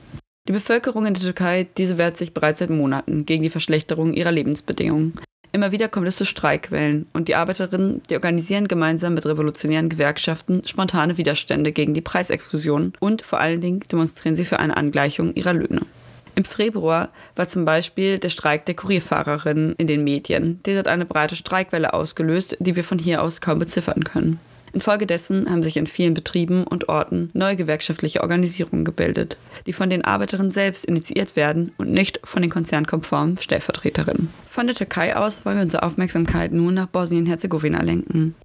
Die 0.48 0.52
Bevölkerung 0.52 1.06
in 1.06 1.14
der 1.14 1.22
Türkei, 1.22 1.68
diese 1.78 2.00
wehrt 2.00 2.18
sich 2.18 2.34
bereits 2.34 2.58
seit 2.58 2.72
Monaten 2.72 3.28
gegen 3.28 3.44
die 3.44 3.52
Verschlechterung 3.52 4.16
ihrer 4.16 4.32
Lebensbedingungen. 4.32 5.14
Immer 5.52 5.72
wieder 5.72 5.88
kommt 5.88 6.08
es 6.08 6.16
zu 6.16 6.26
Streikwellen 6.26 7.06
und 7.14 7.28
die 7.28 7.36
Arbeiterinnen, 7.36 8.02
die 8.10 8.16
organisieren 8.16 8.68
gemeinsam 8.68 9.14
mit 9.14 9.28
revolutionären 9.28 9.90
Gewerkschaften 9.90 10.64
spontane 10.66 11.20
Widerstände 11.20 11.74
gegen 11.74 11.94
die 11.94 12.02
Preisexplosion 12.02 12.94
und 13.00 13.22
vor 13.22 13.40
allen 13.40 13.62
Dingen 13.62 13.82
demonstrieren 13.82 14.36
sie 14.36 14.46
für 14.46 14.60
eine 14.60 14.78
Angleichung 14.78 15.36
ihrer 15.36 15.54
Löhne. 15.54 15.82
Im 16.36 16.44
Februar 16.44 17.10
war 17.36 17.48
zum 17.48 17.64
Beispiel 17.64 18.20
der 18.20 18.30
Streik 18.30 18.66
der 18.66 18.76
Kurierfahrerinnen 18.76 19.76
in 19.78 19.88
den 19.88 20.04
Medien. 20.04 20.60
Dieser 20.66 20.80
hat 20.80 20.88
eine 20.90 21.06
breite 21.06 21.38
Streikwelle 21.38 21.94
ausgelöst, 21.94 22.58
die 22.60 22.76
wir 22.76 22.84
von 22.84 23.00
hier 23.00 23.24
aus 23.24 23.40
kaum 23.40 23.60
beziffern 23.60 24.04
können. 24.04 24.40
Infolgedessen 24.74 25.50
haben 25.50 25.64
sich 25.64 25.78
in 25.78 25.88
vielen 25.88 26.14
Betrieben 26.14 26.66
und 26.66 26.90
Orten 26.90 27.30
neue 27.32 27.56
gewerkschaftliche 27.56 28.20
Organisationen 28.20 28.84
gebildet, 28.84 29.38
die 29.66 29.72
von 29.72 29.90
den 29.90 30.04
Arbeiterinnen 30.04 30.52
selbst 30.52 30.84
initiiert 30.84 31.38
werden 31.38 31.72
und 31.78 31.92
nicht 31.92 32.20
von 32.26 32.42
den 32.42 32.52
konzernkonformen 32.52 33.38
Stellvertreterinnen. 33.38 34.34
Von 34.50 34.68
der 34.68 34.76
Türkei 34.76 35.16
aus 35.16 35.46
wollen 35.46 35.56
wir 35.56 35.64
unsere 35.64 35.84
Aufmerksamkeit 35.84 36.52
nun 36.52 36.74
nach 36.74 36.88
Bosnien-Herzegowina 36.88 37.82
lenken. 37.82 38.36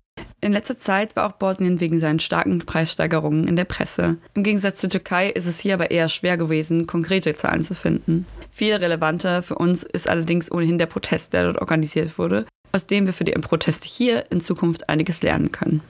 In 0.42 0.52
letzter 0.52 0.78
Zeit 0.78 1.16
war 1.16 1.26
auch 1.26 1.32
Bosnien 1.32 1.80
wegen 1.80 2.00
seinen 2.00 2.18
starken 2.18 2.60
Preissteigerungen 2.60 3.46
in 3.46 3.56
der 3.56 3.66
Presse. 3.66 4.16
Im 4.32 4.42
Gegensatz 4.42 4.80
zur 4.80 4.88
Türkei 4.88 5.28
ist 5.28 5.46
es 5.46 5.60
hier 5.60 5.74
aber 5.74 5.90
eher 5.90 6.08
schwer 6.08 6.38
gewesen, 6.38 6.86
konkrete 6.86 7.36
Zahlen 7.36 7.62
zu 7.62 7.74
finden. 7.74 8.24
Viel 8.50 8.74
relevanter 8.74 9.42
für 9.42 9.56
uns 9.56 9.82
ist 9.82 10.08
allerdings 10.08 10.50
ohnehin 10.50 10.78
der 10.78 10.86
Protest, 10.86 11.34
der 11.34 11.44
dort 11.44 11.58
organisiert 11.58 12.16
wurde, 12.18 12.46
aus 12.72 12.86
dem 12.86 13.04
wir 13.04 13.12
für 13.12 13.24
die 13.24 13.32
Proteste 13.32 13.86
hier 13.86 14.30
in 14.30 14.40
Zukunft 14.40 14.88
einiges 14.88 15.20
lernen 15.20 15.52
können. 15.52 15.82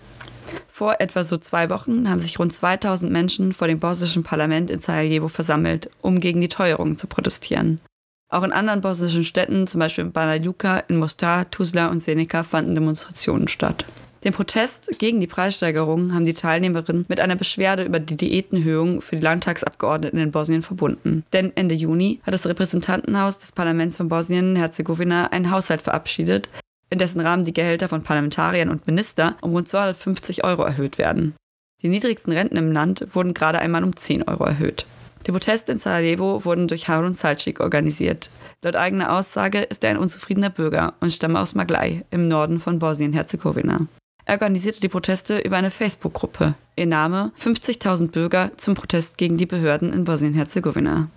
Vor 0.68 0.96
etwa 0.98 1.22
so 1.22 1.36
zwei 1.36 1.70
Wochen 1.70 2.10
haben 2.10 2.18
sich 2.18 2.40
rund 2.40 2.52
2000 2.52 3.12
Menschen 3.12 3.52
vor 3.52 3.68
dem 3.68 3.78
bosnischen 3.78 4.24
Parlament 4.24 4.68
in 4.70 4.80
Sarajevo 4.80 5.28
versammelt, 5.28 5.90
um 6.00 6.18
gegen 6.18 6.40
die 6.40 6.48
Teuerungen 6.48 6.96
zu 6.96 7.06
protestieren. 7.06 7.80
Auch 8.28 8.42
in 8.42 8.52
anderen 8.52 8.80
bosnischen 8.80 9.24
Städten, 9.24 9.68
zum 9.68 9.78
Beispiel 9.78 10.04
in 10.04 10.12
Banja 10.12 10.42
Luka, 10.42 10.78
in 10.88 10.96
Mostar, 10.98 11.50
Tuzla 11.50 11.88
und 11.88 12.00
Senica, 12.00 12.42
fanden 12.42 12.74
Demonstrationen 12.74 13.46
statt. 13.46 13.84
Den 14.22 14.34
Protest 14.34 14.90
gegen 14.98 15.18
die 15.18 15.26
Preissteigerungen 15.26 16.14
haben 16.14 16.26
die 16.26 16.34
Teilnehmerinnen 16.34 17.06
mit 17.08 17.20
einer 17.20 17.36
Beschwerde 17.36 17.84
über 17.84 18.00
die 18.00 18.18
Diätenerhöhung 18.18 19.00
für 19.00 19.16
die 19.16 19.22
Landtagsabgeordneten 19.22 20.18
in 20.18 20.30
Bosnien 20.30 20.60
verbunden. 20.60 21.24
Denn 21.32 21.56
Ende 21.56 21.74
Juni 21.74 22.20
hat 22.24 22.34
das 22.34 22.46
Repräsentantenhaus 22.46 23.38
des 23.38 23.52
Parlaments 23.52 23.96
von 23.96 24.08
Bosnien-Herzegowina 24.08 25.28
einen 25.28 25.50
Haushalt 25.50 25.80
verabschiedet, 25.80 26.50
in 26.90 26.98
dessen 26.98 27.20
Rahmen 27.20 27.46
die 27.46 27.54
Gehälter 27.54 27.88
von 27.88 28.02
Parlamentariern 28.02 28.68
und 28.68 28.86
Minister 28.86 29.36
um 29.40 29.52
rund 29.52 29.68
250 29.68 30.44
Euro 30.44 30.64
erhöht 30.64 30.98
werden. 30.98 31.34
Die 31.82 31.88
niedrigsten 31.88 32.32
Renten 32.32 32.58
im 32.58 32.72
Land 32.72 33.06
wurden 33.14 33.32
gerade 33.32 33.58
einmal 33.58 33.84
um 33.84 33.96
10 33.96 34.24
Euro 34.24 34.44
erhöht. 34.44 34.84
Die 35.26 35.32
Proteste 35.32 35.72
in 35.72 35.78
Sarajevo 35.78 36.44
wurden 36.44 36.68
durch 36.68 36.88
Harun 36.88 37.14
Salcik 37.14 37.60
organisiert. 37.60 38.30
Laut 38.62 38.76
eigener 38.76 39.12
Aussage 39.12 39.60
ist 39.60 39.82
er 39.82 39.90
ein 39.90 39.98
unzufriedener 39.98 40.50
Bürger 40.50 40.94
und 41.00 41.12
stamme 41.12 41.40
aus 41.40 41.54
Maglai 41.54 42.04
im 42.10 42.28
Norden 42.28 42.60
von 42.60 42.78
Bosnien-Herzegowina. 42.78 43.86
Er 44.24 44.34
organisierte 44.34 44.80
die 44.80 44.88
Proteste 44.88 45.38
über 45.38 45.56
eine 45.56 45.70
Facebook-Gruppe. 45.70 46.54
Ihr 46.76 46.86
Name 46.86 47.32
50.000 47.42 48.10
Bürger 48.10 48.52
zum 48.56 48.74
Protest 48.74 49.18
gegen 49.18 49.36
die 49.36 49.46
Behörden 49.46 49.92
in 49.92 50.04
Bosnien-Herzegowina. 50.04 51.08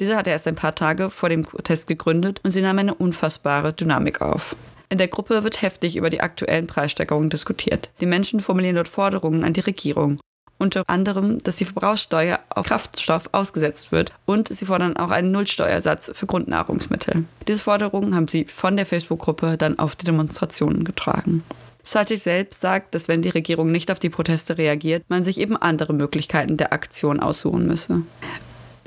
Diese 0.00 0.16
hatte 0.16 0.30
erst 0.30 0.48
ein 0.48 0.56
paar 0.56 0.74
Tage 0.74 1.10
vor 1.10 1.28
dem 1.28 1.42
Protest 1.42 1.86
gegründet 1.86 2.40
und 2.42 2.50
sie 2.50 2.62
nahm 2.62 2.78
eine 2.78 2.94
unfassbare 2.94 3.72
Dynamik 3.72 4.20
auf. 4.20 4.56
In 4.88 4.98
der 4.98 5.08
Gruppe 5.08 5.44
wird 5.44 5.62
heftig 5.62 5.96
über 5.96 6.10
die 6.10 6.20
aktuellen 6.20 6.66
Preissteigerungen 6.66 7.30
diskutiert. 7.30 7.90
Die 8.00 8.06
Menschen 8.06 8.40
formulieren 8.40 8.76
dort 8.76 8.88
Forderungen 8.88 9.44
an 9.44 9.52
die 9.52 9.60
Regierung. 9.60 10.20
Unter 10.56 10.84
anderem, 10.86 11.42
dass 11.42 11.56
die 11.56 11.64
Verbrauchssteuer 11.64 12.38
auf 12.48 12.66
Kraftstoff 12.66 13.28
ausgesetzt 13.32 13.90
wird 13.92 14.12
und 14.24 14.48
sie 14.48 14.66
fordern 14.66 14.96
auch 14.96 15.10
einen 15.10 15.32
Nullsteuersatz 15.32 16.12
für 16.14 16.26
Grundnahrungsmittel. 16.26 17.24
Diese 17.48 17.60
Forderungen 17.60 18.14
haben 18.14 18.28
sie 18.28 18.44
von 18.44 18.76
der 18.76 18.86
Facebook-Gruppe 18.86 19.56
dann 19.58 19.78
auf 19.78 19.96
die 19.96 20.06
Demonstrationen 20.06 20.84
getragen. 20.84 21.42
Sajic 21.84 22.20
selbst 22.20 22.60
sagt, 22.60 22.94
dass 22.94 23.08
wenn 23.08 23.22
die 23.22 23.28
Regierung 23.28 23.70
nicht 23.70 23.90
auf 23.90 23.98
die 23.98 24.10
Proteste 24.10 24.58
reagiert, 24.58 25.04
man 25.08 25.22
sich 25.22 25.38
eben 25.38 25.56
andere 25.56 25.92
Möglichkeiten 25.92 26.56
der 26.56 26.72
Aktion 26.72 27.20
aussuchen 27.20 27.66
müsse. 27.66 28.02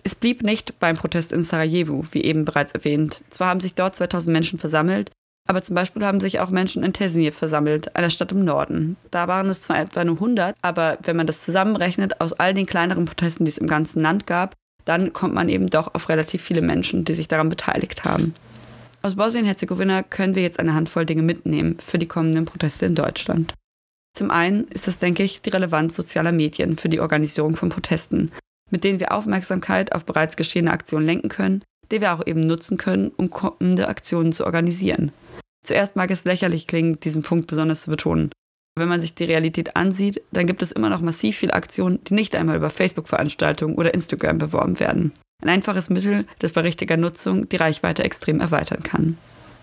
Es 0.04 0.16
blieb 0.16 0.42
nicht 0.42 0.80
beim 0.80 0.98
Protest 0.98 1.32
in 1.32 1.44
Sarajevo, 1.44 2.06
wie 2.12 2.24
eben 2.24 2.46
bereits 2.46 2.74
erwähnt. 2.74 3.24
Zwar 3.30 3.50
haben 3.50 3.60
sich 3.60 3.76
dort 3.76 3.96
2000 3.96 4.34
Menschen 4.34 4.58
versammelt, 4.58 5.12
aber 5.48 5.64
zum 5.64 5.76
Beispiel 5.76 6.06
haben 6.06 6.20
sich 6.20 6.40
auch 6.40 6.50
Menschen 6.50 6.84
in 6.84 6.94
Tesnije 6.94 7.32
versammelt, 7.32 7.96
einer 7.96 8.10
Stadt 8.10 8.32
im 8.32 8.44
Norden. 8.44 8.98
Da 9.12 9.28
waren 9.28 9.50
es 9.50 9.62
zwar 9.62 9.80
etwa 9.80 10.04
nur 10.04 10.16
100, 10.16 10.56
aber 10.62 10.98
wenn 11.04 11.16
man 11.16 11.28
das 11.28 11.44
zusammenrechnet 11.44 12.20
aus 12.20 12.34
all 12.34 12.54
den 12.54 12.66
kleineren 12.66 13.06
Protesten, 13.06 13.46
die 13.46 13.50
es 13.50 13.58
im 13.58 13.68
ganzen 13.68 14.02
Land 14.02 14.28
gab, 14.28 14.56
dann 14.86 15.14
kommt 15.14 15.34
man 15.34 15.50
eben 15.50 15.70
doch 15.70 15.94
auf 15.94 16.10
relativ 16.10 16.42
viele 16.42 16.62
Menschen, 16.62 17.06
die 17.06 17.14
sich 17.14 17.28
daran 17.28 17.50
beteiligt 17.50 18.06
haben. 18.06 18.34
Aus 19.02 19.16
Bosnien-Herzegowina 19.16 20.04
können 20.04 20.36
wir 20.36 20.42
jetzt 20.42 20.60
eine 20.60 20.74
Handvoll 20.74 21.06
Dinge 21.06 21.22
mitnehmen 21.22 21.78
für 21.80 21.98
die 21.98 22.08
kommenden 22.08 22.46
Proteste 22.46 22.86
in 22.86 22.96
Deutschland. 22.96 23.54
Zum 24.14 24.32
einen 24.32 24.68
ist 24.70 24.88
das, 24.88 24.98
denke 24.98 25.24
ich, 25.24 25.42
die 25.42 25.52
Relevanz 25.52 25.96
sozialer 25.96 26.32
Medien 26.32 26.76
für 26.76 26.90
die 26.90 27.00
Organisierung 27.00 27.56
von 27.56 27.70
Protesten, 27.70 28.32
mit 28.72 28.84
denen 28.84 29.00
wir 29.00 29.12
Aufmerksamkeit 29.12 29.94
auf 29.94 30.06
bereits 30.06 30.36
geschehene 30.36 30.72
Aktionen 30.72 31.06
lenken 31.06 31.30
können, 31.30 31.64
die 31.92 32.02
wir 32.02 32.14
auch 32.14 32.26
eben 32.26 32.48
nutzen 32.48 32.78
können, 32.78 33.12
um 33.16 33.30
kommende 33.30 33.88
Aktionen 33.88 34.34
zu 34.34 34.46
organisieren. 34.46 35.12
Zuerst 35.64 35.96
mag 35.96 36.12
es 36.12 36.26
lächerlich 36.26 36.66
klingen, 36.66 37.00
diesen 37.00 37.22
Punkt 37.22 37.48
besonders 37.48 37.84
zu 37.84 37.92
betonen. 37.92 38.32
Wenn 38.76 38.88
man 38.88 39.02
sich 39.02 39.16
die 39.16 39.24
Realität 39.24 39.76
ansieht, 39.76 40.22
dann 40.32 40.48
gibt 40.48 40.62
es 40.62 40.72
immer 40.72 40.90
noch 40.90 41.02
massiv 41.02 41.38
viele 41.38 41.54
Aktionen, 41.54 42.04
die 42.04 42.14
nicht 42.14 42.36
einmal 42.36 42.58
über 42.58 42.70
Facebook-Veranstaltungen 42.70 43.76
oder 43.76 43.94
Instagram 43.94 44.38
beworben 44.38 44.80
werden. 44.80 45.14
Ein 45.42 45.50
einfaches 45.50 45.90
Mittel, 45.90 46.26
das 46.40 46.52
bei 46.52 46.62
richtiger 46.62 46.98
Nutzung 46.98 47.48
die 47.48 47.58
Reichweite 47.58 48.04
extrem 48.04 48.40
erweitern 48.40 48.84
kann. 48.84 49.18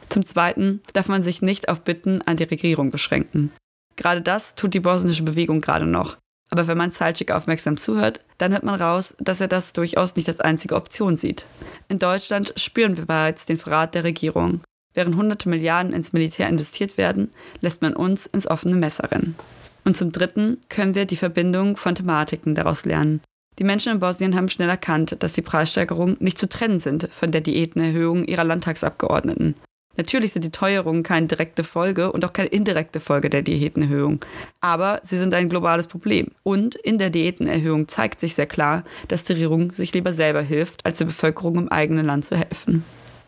Zum 0.09 0.25
Zweiten 0.25 0.81
darf 0.93 1.09
man 1.09 1.23
sich 1.23 1.43
nicht 1.43 1.69
auf 1.69 1.81
Bitten 1.81 2.23
an 2.23 2.37
die 2.37 2.45
Regierung 2.45 2.91
beschränken. 2.91 3.51
Gerade 3.97 4.23
das 4.23 4.55
tut 4.55 4.75
die 4.75 4.81
bosnische 4.81 5.23
Bewegung 5.23 5.61
gerade 5.61 5.87
noch. 5.87 6.17
Aber 6.51 6.69
wenn 6.69 6.79
man 6.79 6.91
Salcik 6.91 7.33
aufmerksam 7.33 7.77
zuhört, 7.77 8.21
dann 8.39 8.53
hört 8.53 8.63
man 8.63 8.81
raus, 8.81 9.17
dass 9.19 9.41
er 9.41 9.49
das 9.49 9.73
durchaus 9.73 10.15
nicht 10.15 10.29
als 10.29 10.41
einzige 10.41 10.77
Option 10.77 11.17
sieht. 11.17 11.47
In 11.89 11.99
Deutschland 11.99 12.53
spüren 12.57 12.97
wir 12.97 13.07
bereits 13.07 13.47
den 13.47 13.59
Verrat 13.59 13.95
der 13.95 14.05
Regierung. 14.05 14.61
Während 14.93 15.17
hunderte 15.17 15.49
Milliarden 15.49 15.93
ins 15.93 16.13
Militär 16.13 16.49
investiert 16.49 16.97
werden, 16.99 17.33
lässt 17.61 17.83
man 17.83 17.95
uns 17.95 18.27
ins 18.27 18.47
offene 18.47 18.77
Messer 18.77 19.11
rennen. 19.11 19.35
Und 19.85 19.97
zum 19.97 20.13
Dritten 20.13 20.59
können 20.69 20.95
wir 20.95 21.07
die 21.07 21.17
Verbindung 21.17 21.77
von 21.77 21.95
Thematiken 21.95 22.55
daraus 22.55 22.85
lernen. 22.85 23.21
Die 23.59 23.65
Menschen 23.65 23.93
in 23.93 24.01
Bosnien 24.01 24.35
haben 24.35 24.49
schnell 24.49 24.69
erkannt, 24.69 25.17
dass 25.21 25.35
die 25.35 25.43
Preissteigerungen 25.43 26.17
nicht 26.19 26.39
zu 26.39 26.49
trennen 26.49 26.81
sind 26.81 27.09
von 27.13 27.31
der 27.31 27.41
Diätenerhöhung 27.41 28.25
ihrer 28.25 28.45
Landtagsabgeordneten. 28.45 29.55
Natürlich 29.97 30.33
sind 30.33 30.45
die 30.45 30.51
Teuerungen 30.51 31.05
keine 31.05 31.29
direkte 31.29 31.63
Folge 31.63 32.11
und 32.11 32.25
auch 32.25 32.33
keine 32.33 32.49
indirekte 32.49 32.99
Folge 32.99 33.31
der 33.31 33.43
Diätenerhöhung. 33.43 34.25
Aber 34.61 35.01
sie 35.05 35.19
sind 35.19 35.33
ein 35.35 35.49
globales 35.49 35.87
Problem. 35.87 36.33
Und 36.43 36.75
in 36.75 36.99
der 36.99 37.11
Diätenerhöhung 37.11 37.87
zeigt 37.87 38.19
sich 38.19 38.35
sehr 38.35 38.47
klar, 38.47 38.83
dass 39.07 39.23
die 39.23 39.35
Regierung 39.35 39.73
sich 39.73 39.93
lieber 39.95 40.13
selber 40.13 40.43
hilft, 40.43 40.85
als 40.85 40.99
der 40.99 41.05
Bevölkerung 41.05 41.57
im 41.57 41.69
eigenen 41.69 42.07
Land 42.07 42.25
zu 42.25 42.37
helfen. 42.37 42.85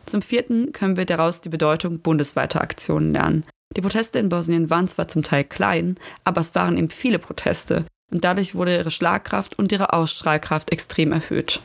Zum 0.06 0.22
vierten 0.22 0.72
können 0.72 0.96
wir 0.96 1.04
daraus 1.04 1.40
die 1.40 1.48
Bedeutung 1.48 2.00
bundesweiter 2.00 2.60
Aktionen 2.60 3.12
lernen. 3.12 3.44
Die 3.76 3.80
Proteste 3.80 4.18
in 4.18 4.28
Bosnien 4.28 4.70
waren 4.70 4.88
zwar 4.88 5.06
zum 5.06 5.22
Teil 5.22 5.44
klein, 5.44 5.96
aber 6.24 6.40
es 6.40 6.54
waren 6.56 6.78
eben 6.78 6.90
viele 6.90 7.18
Proteste 7.18 7.84
und 8.12 8.24
dadurch 8.24 8.54
wurde 8.54 8.76
ihre 8.76 8.90
Schlagkraft 8.90 9.58
und 9.58 9.72
ihre 9.72 9.92
Ausstrahlkraft 9.92 10.70
extrem 10.70 11.12
erhöht. 11.12 11.60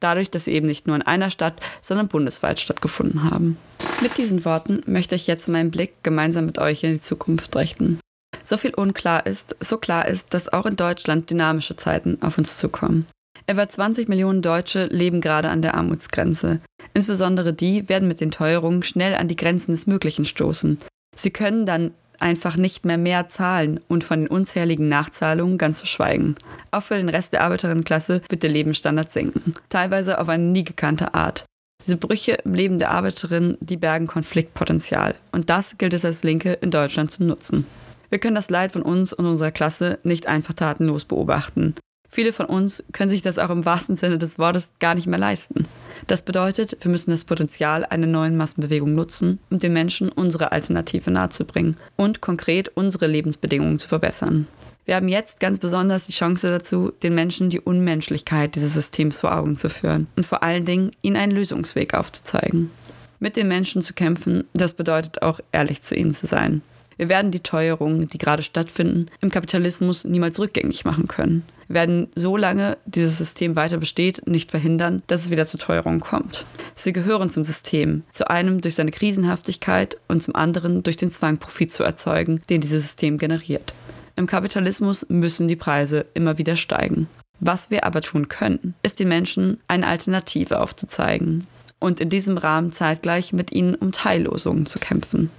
Dadurch, 0.00 0.30
dass 0.30 0.44
sie 0.44 0.52
eben 0.52 0.66
nicht 0.66 0.86
nur 0.86 0.96
in 0.96 1.02
einer 1.02 1.30
Stadt, 1.30 1.54
sondern 1.80 2.08
bundesweit 2.08 2.60
stattgefunden 2.60 3.30
haben. 3.30 3.56
Mit 4.02 4.18
diesen 4.18 4.44
Worten 4.44 4.82
möchte 4.86 5.14
ich 5.14 5.26
jetzt 5.26 5.48
meinen 5.48 5.70
Blick 5.70 6.02
gemeinsam 6.02 6.46
mit 6.46 6.58
euch 6.58 6.84
in 6.84 6.92
die 6.92 7.00
Zukunft 7.00 7.56
richten. 7.56 8.00
So 8.42 8.58
viel 8.58 8.74
unklar 8.74 9.24
ist, 9.24 9.56
so 9.60 9.78
klar 9.78 10.06
ist, 10.06 10.34
dass 10.34 10.52
auch 10.52 10.66
in 10.66 10.76
Deutschland 10.76 11.30
dynamische 11.30 11.76
Zeiten 11.76 12.18
auf 12.20 12.36
uns 12.36 12.58
zukommen. 12.58 13.06
Etwa 13.46 13.68
20 13.68 14.08
Millionen 14.08 14.42
Deutsche 14.42 14.86
leben 14.86 15.20
gerade 15.20 15.48
an 15.48 15.62
der 15.62 15.74
Armutsgrenze. 15.74 16.60
Insbesondere 16.94 17.52
die 17.52 17.88
werden 17.88 18.08
mit 18.08 18.20
den 18.20 18.30
Teuerungen 18.30 18.82
schnell 18.82 19.14
an 19.14 19.28
die 19.28 19.36
Grenzen 19.36 19.72
des 19.72 19.86
Möglichen 19.86 20.24
stoßen. 20.24 20.78
Sie 21.14 21.30
können 21.30 21.66
dann 21.66 21.92
einfach 22.20 22.56
nicht 22.56 22.84
mehr 22.84 22.98
mehr 22.98 23.28
zahlen 23.28 23.80
und 23.88 24.04
von 24.04 24.20
den 24.20 24.28
unzähligen 24.28 24.88
Nachzahlungen 24.88 25.58
ganz 25.58 25.78
verschweigen. 25.78 26.36
Auch 26.70 26.82
für 26.82 26.96
den 26.96 27.08
Rest 27.08 27.32
der 27.32 27.42
Arbeiterinnenklasse 27.42 28.22
wird 28.28 28.42
der 28.42 28.50
Lebensstandard 28.50 29.10
sinken, 29.10 29.54
teilweise 29.68 30.20
auf 30.20 30.28
eine 30.28 30.44
nie 30.44 30.64
gekannte 30.64 31.14
Art. 31.14 31.44
Diese 31.86 31.96
Brüche 31.96 32.32
im 32.44 32.54
Leben 32.54 32.78
der 32.78 32.90
Arbeiterin, 32.90 33.58
die 33.60 33.76
bergen 33.76 34.06
Konfliktpotenzial. 34.06 35.14
Und 35.32 35.50
das 35.50 35.76
gilt 35.76 35.92
es 35.92 36.04
als 36.04 36.22
Linke 36.22 36.54
in 36.54 36.70
Deutschland 36.70 37.12
zu 37.12 37.24
nutzen. 37.24 37.66
Wir 38.08 38.18
können 38.18 38.36
das 38.36 38.48
Leid 38.48 38.72
von 38.72 38.82
uns 38.82 39.12
und 39.12 39.26
unserer 39.26 39.50
Klasse 39.50 39.98
nicht 40.02 40.26
einfach 40.26 40.54
tatenlos 40.54 41.04
beobachten. 41.04 41.74
Viele 42.14 42.32
von 42.32 42.46
uns 42.46 42.84
können 42.92 43.10
sich 43.10 43.22
das 43.22 43.40
auch 43.40 43.50
im 43.50 43.64
wahrsten 43.64 43.96
Sinne 43.96 44.18
des 44.18 44.38
Wortes 44.38 44.70
gar 44.78 44.94
nicht 44.94 45.08
mehr 45.08 45.18
leisten. 45.18 45.66
Das 46.06 46.22
bedeutet, 46.22 46.78
wir 46.80 46.88
müssen 46.88 47.10
das 47.10 47.24
Potenzial 47.24 47.84
einer 47.84 48.06
neuen 48.06 48.36
Massenbewegung 48.36 48.94
nutzen, 48.94 49.40
um 49.50 49.58
den 49.58 49.72
Menschen 49.72 50.10
unsere 50.10 50.52
Alternative 50.52 51.10
nahezubringen 51.10 51.76
und 51.96 52.20
konkret 52.20 52.68
unsere 52.76 53.08
Lebensbedingungen 53.08 53.80
zu 53.80 53.88
verbessern. 53.88 54.46
Wir 54.84 54.94
haben 54.94 55.08
jetzt 55.08 55.40
ganz 55.40 55.58
besonders 55.58 56.06
die 56.06 56.12
Chance 56.12 56.50
dazu, 56.50 56.92
den 57.02 57.16
Menschen 57.16 57.50
die 57.50 57.58
Unmenschlichkeit 57.58 58.54
dieses 58.54 58.74
Systems 58.74 59.18
vor 59.18 59.36
Augen 59.36 59.56
zu 59.56 59.68
führen 59.68 60.06
und 60.14 60.24
vor 60.24 60.44
allen 60.44 60.66
Dingen 60.66 60.92
ihnen 61.02 61.16
einen 61.16 61.32
Lösungsweg 61.32 61.94
aufzuzeigen. 61.94 62.70
Mit 63.18 63.34
den 63.34 63.48
Menschen 63.48 63.82
zu 63.82 63.92
kämpfen, 63.92 64.44
das 64.52 64.72
bedeutet 64.72 65.22
auch 65.22 65.40
ehrlich 65.50 65.82
zu 65.82 65.96
ihnen 65.96 66.14
zu 66.14 66.28
sein. 66.28 66.62
Wir 66.96 67.08
werden 67.08 67.32
die 67.32 67.40
Teuerungen, 67.40 68.08
die 68.08 68.18
gerade 68.18 68.44
stattfinden, 68.44 69.06
im 69.20 69.32
Kapitalismus 69.32 70.04
niemals 70.04 70.38
rückgängig 70.38 70.84
machen 70.84 71.08
können. 71.08 71.42
Wir 71.68 71.74
werden, 71.74 72.08
solange 72.14 72.76
dieses 72.86 73.18
System 73.18 73.56
weiter 73.56 73.78
besteht, 73.78 74.26
nicht 74.26 74.50
verhindern, 74.50 75.02
dass 75.06 75.22
es 75.22 75.30
wieder 75.30 75.46
zu 75.46 75.58
Teuerungen 75.58 76.00
kommt. 76.00 76.44
Sie 76.74 76.92
gehören 76.92 77.30
zum 77.30 77.44
System, 77.44 78.02
zu 78.10 78.28
einem 78.28 78.60
durch 78.60 78.74
seine 78.74 78.90
Krisenhaftigkeit 78.90 79.96
und 80.08 80.22
zum 80.22 80.34
anderen 80.34 80.82
durch 80.82 80.96
den 80.96 81.10
Zwang, 81.10 81.38
Profit 81.38 81.72
zu 81.72 81.82
erzeugen, 81.82 82.42
den 82.50 82.60
dieses 82.60 82.82
System 82.82 83.18
generiert. 83.18 83.72
Im 84.16 84.26
Kapitalismus 84.26 85.06
müssen 85.08 85.48
die 85.48 85.56
Preise 85.56 86.06
immer 86.14 86.38
wieder 86.38 86.56
steigen. 86.56 87.08
Was 87.40 87.70
wir 87.70 87.84
aber 87.84 88.00
tun 88.00 88.28
können, 88.28 88.74
ist 88.82 89.00
den 89.00 89.08
Menschen 89.08 89.58
eine 89.66 89.86
Alternative 89.86 90.60
aufzuzeigen 90.60 91.46
und 91.80 92.00
in 92.00 92.08
diesem 92.08 92.38
Rahmen 92.38 92.72
zeitgleich 92.72 93.32
mit 93.32 93.52
ihnen 93.52 93.74
um 93.74 93.92
Teillosungen 93.92 94.66
zu 94.66 94.78
kämpfen. 94.78 95.30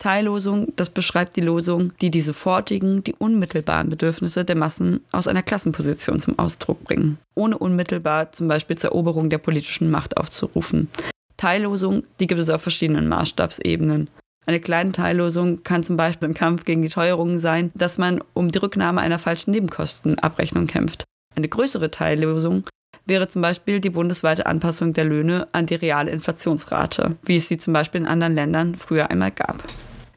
Teillosung, 0.00 0.72
das 0.76 0.88
beschreibt 0.88 1.36
die 1.36 1.42
Losung, 1.42 1.92
die 2.00 2.10
die 2.10 2.22
sofortigen, 2.22 3.04
die 3.04 3.14
unmittelbaren 3.14 3.90
Bedürfnisse 3.90 4.46
der 4.46 4.56
Massen 4.56 5.04
aus 5.12 5.28
einer 5.28 5.42
Klassenposition 5.42 6.20
zum 6.20 6.38
Ausdruck 6.38 6.82
bringen, 6.84 7.18
ohne 7.34 7.58
unmittelbar 7.58 8.32
zum 8.32 8.48
Beispiel 8.48 8.78
zur 8.78 8.90
Eroberung 8.90 9.28
der 9.28 9.36
politischen 9.36 9.90
Macht 9.90 10.16
aufzurufen. 10.16 10.88
Teillosung, 11.36 12.04
die 12.18 12.26
gibt 12.26 12.40
es 12.40 12.48
auf 12.48 12.62
verschiedenen 12.62 13.08
Maßstabsebenen. 13.08 14.08
Eine 14.46 14.60
kleine 14.60 14.92
Teillosung 14.92 15.64
kann 15.64 15.84
zum 15.84 15.98
Beispiel 15.98 16.30
im 16.30 16.34
Kampf 16.34 16.64
gegen 16.64 16.80
die 16.80 16.88
Teuerungen 16.88 17.38
sein, 17.38 17.70
dass 17.74 17.98
man 17.98 18.22
um 18.32 18.50
die 18.50 18.58
Rücknahme 18.58 19.02
einer 19.02 19.18
falschen 19.18 19.50
Nebenkostenabrechnung 19.50 20.66
kämpft. 20.66 21.04
Eine 21.36 21.48
größere 21.48 21.90
Teillosung 21.90 22.64
wäre 23.04 23.28
zum 23.28 23.42
Beispiel 23.42 23.80
die 23.80 23.90
bundesweite 23.90 24.46
Anpassung 24.46 24.94
der 24.94 25.04
Löhne 25.04 25.48
an 25.52 25.66
die 25.66 25.74
reale 25.74 26.10
Inflationsrate, 26.10 27.16
wie 27.22 27.36
es 27.36 27.48
sie 27.48 27.58
zum 27.58 27.74
Beispiel 27.74 28.00
in 28.00 28.06
anderen 28.06 28.34
Ländern 28.34 28.76
früher 28.76 29.10
einmal 29.10 29.30
gab. 29.30 29.62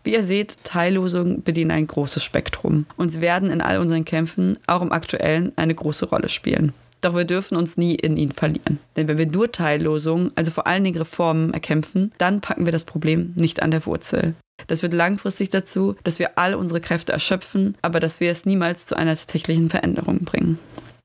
Wie 0.03 0.13
ihr 0.13 0.23
seht, 0.23 0.63
Teillosungen 0.63 1.43
bedienen 1.43 1.71
ein 1.71 1.87
großes 1.87 2.23
Spektrum 2.23 2.85
und 2.97 3.13
sie 3.13 3.21
werden 3.21 3.49
in 3.49 3.61
all 3.61 3.79
unseren 3.79 4.03
Kämpfen 4.03 4.57
auch 4.67 4.81
im 4.81 4.91
aktuellen 4.91 5.53
eine 5.55 5.75
große 5.75 6.07
Rolle 6.07 6.29
spielen. 6.29 6.73
Doch 6.99 7.15
wir 7.15 7.25
dürfen 7.25 7.57
uns 7.57 7.77
nie 7.77 7.95
in 7.95 8.15
ihn 8.15 8.31
verlieren. 8.31 8.79
Denn 8.95 9.07
wenn 9.07 9.17
wir 9.17 9.27
nur 9.27 9.51
Teillosungen, 9.51 10.31
also 10.35 10.51
vor 10.51 10.67
allen 10.67 10.83
Dingen 10.83 10.97
Reformen, 10.97 11.53
erkämpfen, 11.53 12.11
dann 12.17 12.41
packen 12.41 12.65
wir 12.65 12.71
das 12.71 12.85
Problem 12.85 13.33
nicht 13.35 13.61
an 13.61 13.71
der 13.71 13.85
Wurzel. 13.85 14.35
Das 14.67 14.81
wird 14.83 14.93
langfristig 14.93 15.49
dazu, 15.49 15.95
dass 16.03 16.19
wir 16.19 16.37
all 16.37 16.55
unsere 16.55 16.79
Kräfte 16.79 17.11
erschöpfen, 17.11 17.75
aber 17.81 17.99
dass 17.99 18.19
wir 18.19 18.31
es 18.31 18.45
niemals 18.45 18.85
zu 18.85 18.95
einer 18.95 19.15
tatsächlichen 19.15 19.69
Veränderung 19.69 20.19
bringen. 20.19 20.59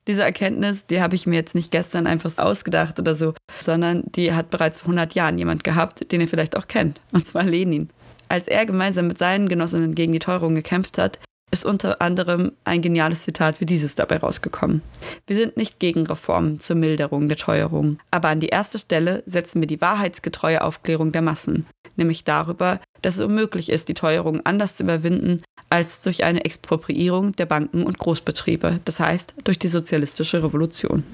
Diese 0.07 0.23
Erkenntnis, 0.23 0.87
die 0.87 1.03
habe 1.03 1.17
ich 1.17 1.27
mir 1.27 1.37
jetzt 1.37 1.55
nicht 1.55 1.71
gestern 1.71 2.07
einfach 2.07 2.31
ausgedacht 2.39 2.99
oder 2.99 3.15
so, 3.15 3.35
sondern 3.61 4.05
die 4.07 4.33
hat 4.33 4.51
bereits 4.51 4.79
vor 4.79 4.87
100 4.87 5.15
Jahren 5.15 5.37
jemand 5.37 5.65
gehabt, 5.65 6.11
den 6.13 6.21
ihr 6.21 6.29
vielleicht 6.29 6.57
auch 6.57 6.67
kennt, 6.67 7.01
und 7.13 7.27
zwar 7.27 7.45
Lenin. 7.45 7.91
Als 8.29 8.47
er 8.47 8.67
gemeinsam 8.67 9.07
mit 9.07 9.19
seinen 9.19 9.49
Genossinnen 9.49 9.95
gegen 9.95 10.13
die 10.13 10.19
Teuerung 10.19 10.55
gekämpft 10.55 10.99
hat, 10.99 11.19
ist 11.51 11.65
unter 11.65 12.03
anderem 12.03 12.53
ein 12.65 12.83
geniales 12.83 13.23
Zitat 13.23 13.61
wie 13.61 13.67
dieses 13.67 13.95
dabei 13.95 14.19
rausgekommen. 14.19 14.83
Wir 15.27 15.37
sind 15.37 15.57
nicht 15.57 15.79
gegen 15.79 16.05
Reformen 16.05 16.61
zur 16.61 16.77
Milderung 16.77 17.29
der 17.29 17.39
Teuerung, 17.39 17.99
aber 18.11 18.29
an 18.29 18.41
die 18.41 18.49
erste 18.49 18.79
Stelle 18.79 19.23
setzen 19.25 19.61
wir 19.63 19.67
die 19.67 19.81
wahrheitsgetreue 19.81 20.63
Aufklärung 20.63 21.11
der 21.11 21.23
Massen, 21.23 21.67
nämlich 21.97 22.25
darüber, 22.25 22.81
dass 23.01 23.15
es 23.15 23.23
unmöglich 23.23 23.71
ist, 23.71 23.89
die 23.89 23.95
Teuerung 23.95 24.45
anders 24.45 24.77
zu 24.77 24.83
überwinden 24.83 25.43
als 25.71 26.03
durch 26.03 26.25
eine 26.25 26.45
Expropriierung 26.45 27.35
der 27.37 27.47
Banken 27.47 27.85
und 27.85 27.99
Großbetriebe, 27.99 28.81
das 28.85 29.01
heißt 29.01 29.35
durch 29.45 29.59
die 29.59 29.69
sozialistische 29.69 30.43
Revolution. 30.43 31.05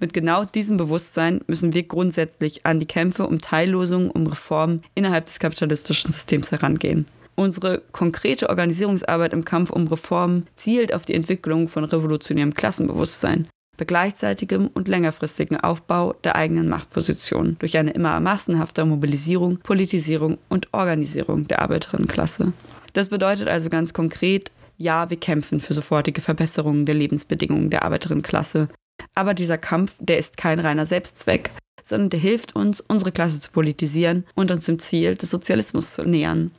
Mit 0.00 0.12
genau 0.12 0.44
diesem 0.44 0.76
Bewusstsein 0.76 1.40
müssen 1.46 1.72
wir 1.72 1.84
grundsätzlich 1.84 2.66
an 2.66 2.80
die 2.80 2.86
Kämpfe 2.86 3.26
um 3.26 3.40
Teillosungen, 3.40 4.10
um 4.10 4.26
Reformen 4.26 4.82
innerhalb 4.94 5.26
des 5.26 5.38
kapitalistischen 5.38 6.10
Systems 6.10 6.50
herangehen. 6.50 7.06
Unsere 7.36 7.82
konkrete 7.92 8.48
Organisierungsarbeit 8.48 9.32
im 9.32 9.44
Kampf 9.44 9.70
um 9.70 9.86
Reformen 9.86 10.46
zielt 10.56 10.94
auf 10.94 11.04
die 11.04 11.14
Entwicklung 11.14 11.68
von 11.68 11.84
revolutionärem 11.84 12.54
Klassenbewusstsein, 12.54 13.48
bei 13.76 13.84
gleichzeitigem 13.84 14.68
und 14.68 14.86
längerfristigem 14.86 15.58
Aufbau 15.58 16.14
der 16.22 16.36
eigenen 16.36 16.68
Machtposition 16.68 17.56
durch 17.58 17.76
eine 17.76 17.90
immer 17.90 18.20
massenhafter 18.20 18.84
Mobilisierung, 18.84 19.58
Politisierung 19.58 20.38
und 20.48 20.72
Organisierung 20.72 21.48
der 21.48 21.62
Arbeiterinnenklasse. 21.62 22.52
Das 22.92 23.08
bedeutet 23.08 23.48
also 23.48 23.68
ganz 23.68 23.92
konkret, 23.92 24.52
ja, 24.76 25.10
wir 25.10 25.18
kämpfen 25.18 25.60
für 25.60 25.74
sofortige 25.74 26.20
Verbesserungen 26.20 26.86
der 26.86 26.94
Lebensbedingungen 26.94 27.70
der 27.70 27.84
Arbeiterinnenklasse. 27.84 28.68
Aber 29.14 29.34
dieser 29.34 29.58
Kampf, 29.58 29.94
der 29.98 30.18
ist 30.18 30.36
kein 30.36 30.60
reiner 30.60 30.86
Selbstzweck, 30.86 31.50
sondern 31.82 32.10
der 32.10 32.20
hilft 32.20 32.56
uns, 32.56 32.80
unsere 32.80 33.12
Klasse 33.12 33.40
zu 33.40 33.50
politisieren 33.50 34.24
und 34.34 34.50
uns 34.50 34.66
dem 34.66 34.78
Ziel 34.78 35.14
des 35.14 35.30
Sozialismus 35.30 35.94
zu 35.94 36.04
nähern. 36.04 36.50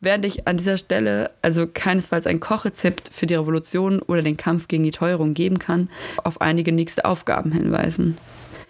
Während 0.00 0.24
ich 0.24 0.46
an 0.46 0.56
dieser 0.56 0.78
Stelle 0.78 1.30
also 1.42 1.66
keinesfalls 1.66 2.26
ein 2.26 2.40
Kochrezept 2.40 3.10
für 3.12 3.26
die 3.26 3.34
Revolution 3.34 4.00
oder 4.00 4.22
den 4.22 4.36
Kampf 4.36 4.68
gegen 4.68 4.84
die 4.84 4.90
Teuerung 4.90 5.34
geben 5.34 5.58
kann, 5.58 5.88
auf 6.22 6.40
einige 6.40 6.72
nächste 6.72 7.04
Aufgaben 7.04 7.52
hinweisen. 7.52 8.18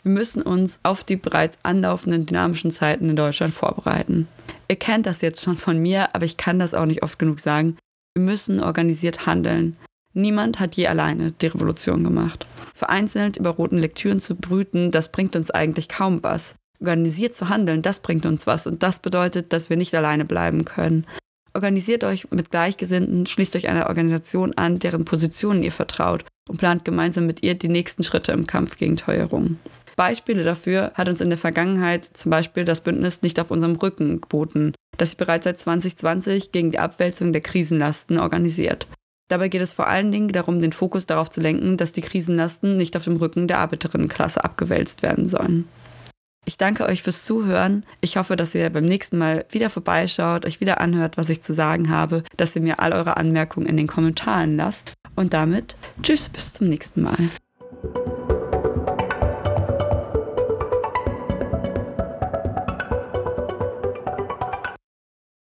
Wir 0.03 0.13
müssen 0.13 0.43
uns 0.43 0.81
auf 0.83 1.05
die 1.05 1.17
bereits 1.17 1.59
anlaufenden 1.63 2.27
dynamischen 2.27 2.71
Zeiten 2.71 3.09
in 3.09 3.17
Deutschland 3.17 3.55
vorbereiten. 3.55 4.27
Ihr 4.69 4.77
kennt 4.77 5.07
das 5.07 5.21
jetzt 5.21 5.43
schon 5.43 5.57
von 5.57 5.79
mir, 5.79 6.15
aber 6.15 6.25
ich 6.25 6.37
kann 6.37 6.59
das 6.59 6.75
auch 6.75 6.87
nicht 6.87 7.03
oft 7.03 7.19
genug 7.19 7.41
sagen. 7.41 7.77
Wir 8.15 8.25
müssen 8.25 8.61
organisiert 8.61 9.27
handeln. 9.27 9.77
Niemand 10.15 10.61
hat 10.61 10.75
je 10.75 10.87
alleine 10.87 11.33
die 11.33 11.47
Revolution 11.47 12.05
gemacht. 12.05 12.47
Vereinzelt 12.75 13.37
über 13.37 13.51
roten 13.51 13.79
Lektüren 13.79 14.21
zu 14.21 14.35
brüten, 14.35 14.91
das 14.91 15.13
bringt 15.13 15.37
uns 15.37 15.51
eigentlich 15.51 15.89
kaum 15.89 16.23
was 16.23 16.57
organisiert 16.83 17.35
zu 17.35 17.49
handeln, 17.49 17.81
das 17.81 18.01
bringt 18.01 18.27
uns 18.27 18.47
was. 18.47 18.67
Und 18.67 18.83
das 18.83 18.99
bedeutet, 18.99 19.53
dass 19.53 19.71
wir 19.71 19.77
nicht 19.77 19.95
alleine 19.95 20.25
bleiben 20.25 20.65
können. 20.65 21.07
Organisiert 21.55 22.03
euch 22.05 22.31
mit 22.31 22.51
Gleichgesinnten, 22.51 23.27
schließt 23.27 23.57
euch 23.57 23.69
einer 23.69 23.89
Organisation 23.89 24.53
an, 24.57 24.79
deren 24.79 25.05
Positionen 25.05 25.63
ihr 25.63 25.73
vertraut 25.73 26.25
und 26.49 26.59
plant 26.59 26.85
gemeinsam 26.85 27.27
mit 27.27 27.43
ihr 27.43 27.55
die 27.55 27.69
nächsten 27.69 28.05
Schritte 28.05 28.33
im 28.33 28.47
Kampf 28.47 28.77
gegen 28.77 28.97
Teuerung. 28.97 29.59
Beispiele 29.95 30.45
dafür 30.45 30.93
hat 30.95 31.09
uns 31.09 31.21
in 31.21 31.29
der 31.29 31.39
Vergangenheit 31.39 32.05
zum 32.05 32.31
Beispiel 32.31 32.65
das 32.65 32.81
Bündnis 32.81 33.21
nicht 33.21 33.39
auf 33.39 33.51
unserem 33.51 33.77
Rücken 33.77 34.23
geboten, 34.23 34.73
das 34.97 35.11
sich 35.11 35.19
bereits 35.19 35.45
seit 35.45 35.61
2020 35.61 36.53
gegen 36.53 36.71
die 36.71 36.79
Abwälzung 36.79 37.33
der 37.33 37.43
Krisenlasten 37.43 38.19
organisiert. 38.19 38.87
Dabei 39.33 39.49
geht 39.49 39.63
es 39.63 39.73
vor 39.73 39.87
allen 39.87 40.13
Dingen 40.13 40.29
darum, 40.29 40.61
den 40.61 40.75
Fokus 40.75 41.07
darauf 41.07 41.31
zu 41.31 41.41
lenken, 41.41 41.79
dass 41.79 41.93
die 41.93 42.03
Krisenlasten 42.03 42.77
nicht 42.77 42.99
auf 42.99 43.05
dem 43.05 43.17
Rücken 43.17 43.49
der 43.49 43.61
Arbeiterinnenklasse 43.61 44.45
abgewälzt 44.45 45.03
werden 45.03 45.27
sollen. 45.27 45.67
Ich 46.45 46.59
danke 46.59 46.85
euch 46.85 47.03
fürs 47.03 47.25
Zuhören. 47.25 47.87
Ich 48.03 48.19
hoffe, 48.19 48.37
dass 48.37 48.55
ihr 48.55 48.69
beim 48.69 48.85
nächsten 48.85 49.17
Mal 49.17 49.47
wieder 49.49 49.71
vorbeischaut, 49.71 50.45
euch 50.45 50.61
wieder 50.61 50.83
anhört, 50.83 51.17
was 51.17 51.31
ich 51.31 51.43
zu 51.43 51.55
sagen 51.55 51.89
habe, 51.89 52.25
dass 52.37 52.55
ihr 52.55 52.61
mir 52.61 52.79
all 52.81 52.93
eure 52.93 53.17
Anmerkungen 53.17 53.67
in 53.67 53.79
den 53.79 53.87
Kommentaren 53.87 54.59
lasst. 54.59 54.93
Und 55.17 55.33
damit, 55.33 55.77
tschüss, 56.03 56.29
bis 56.29 56.53
zum 56.53 56.69
nächsten 56.69 57.01
Mal. 57.01 57.17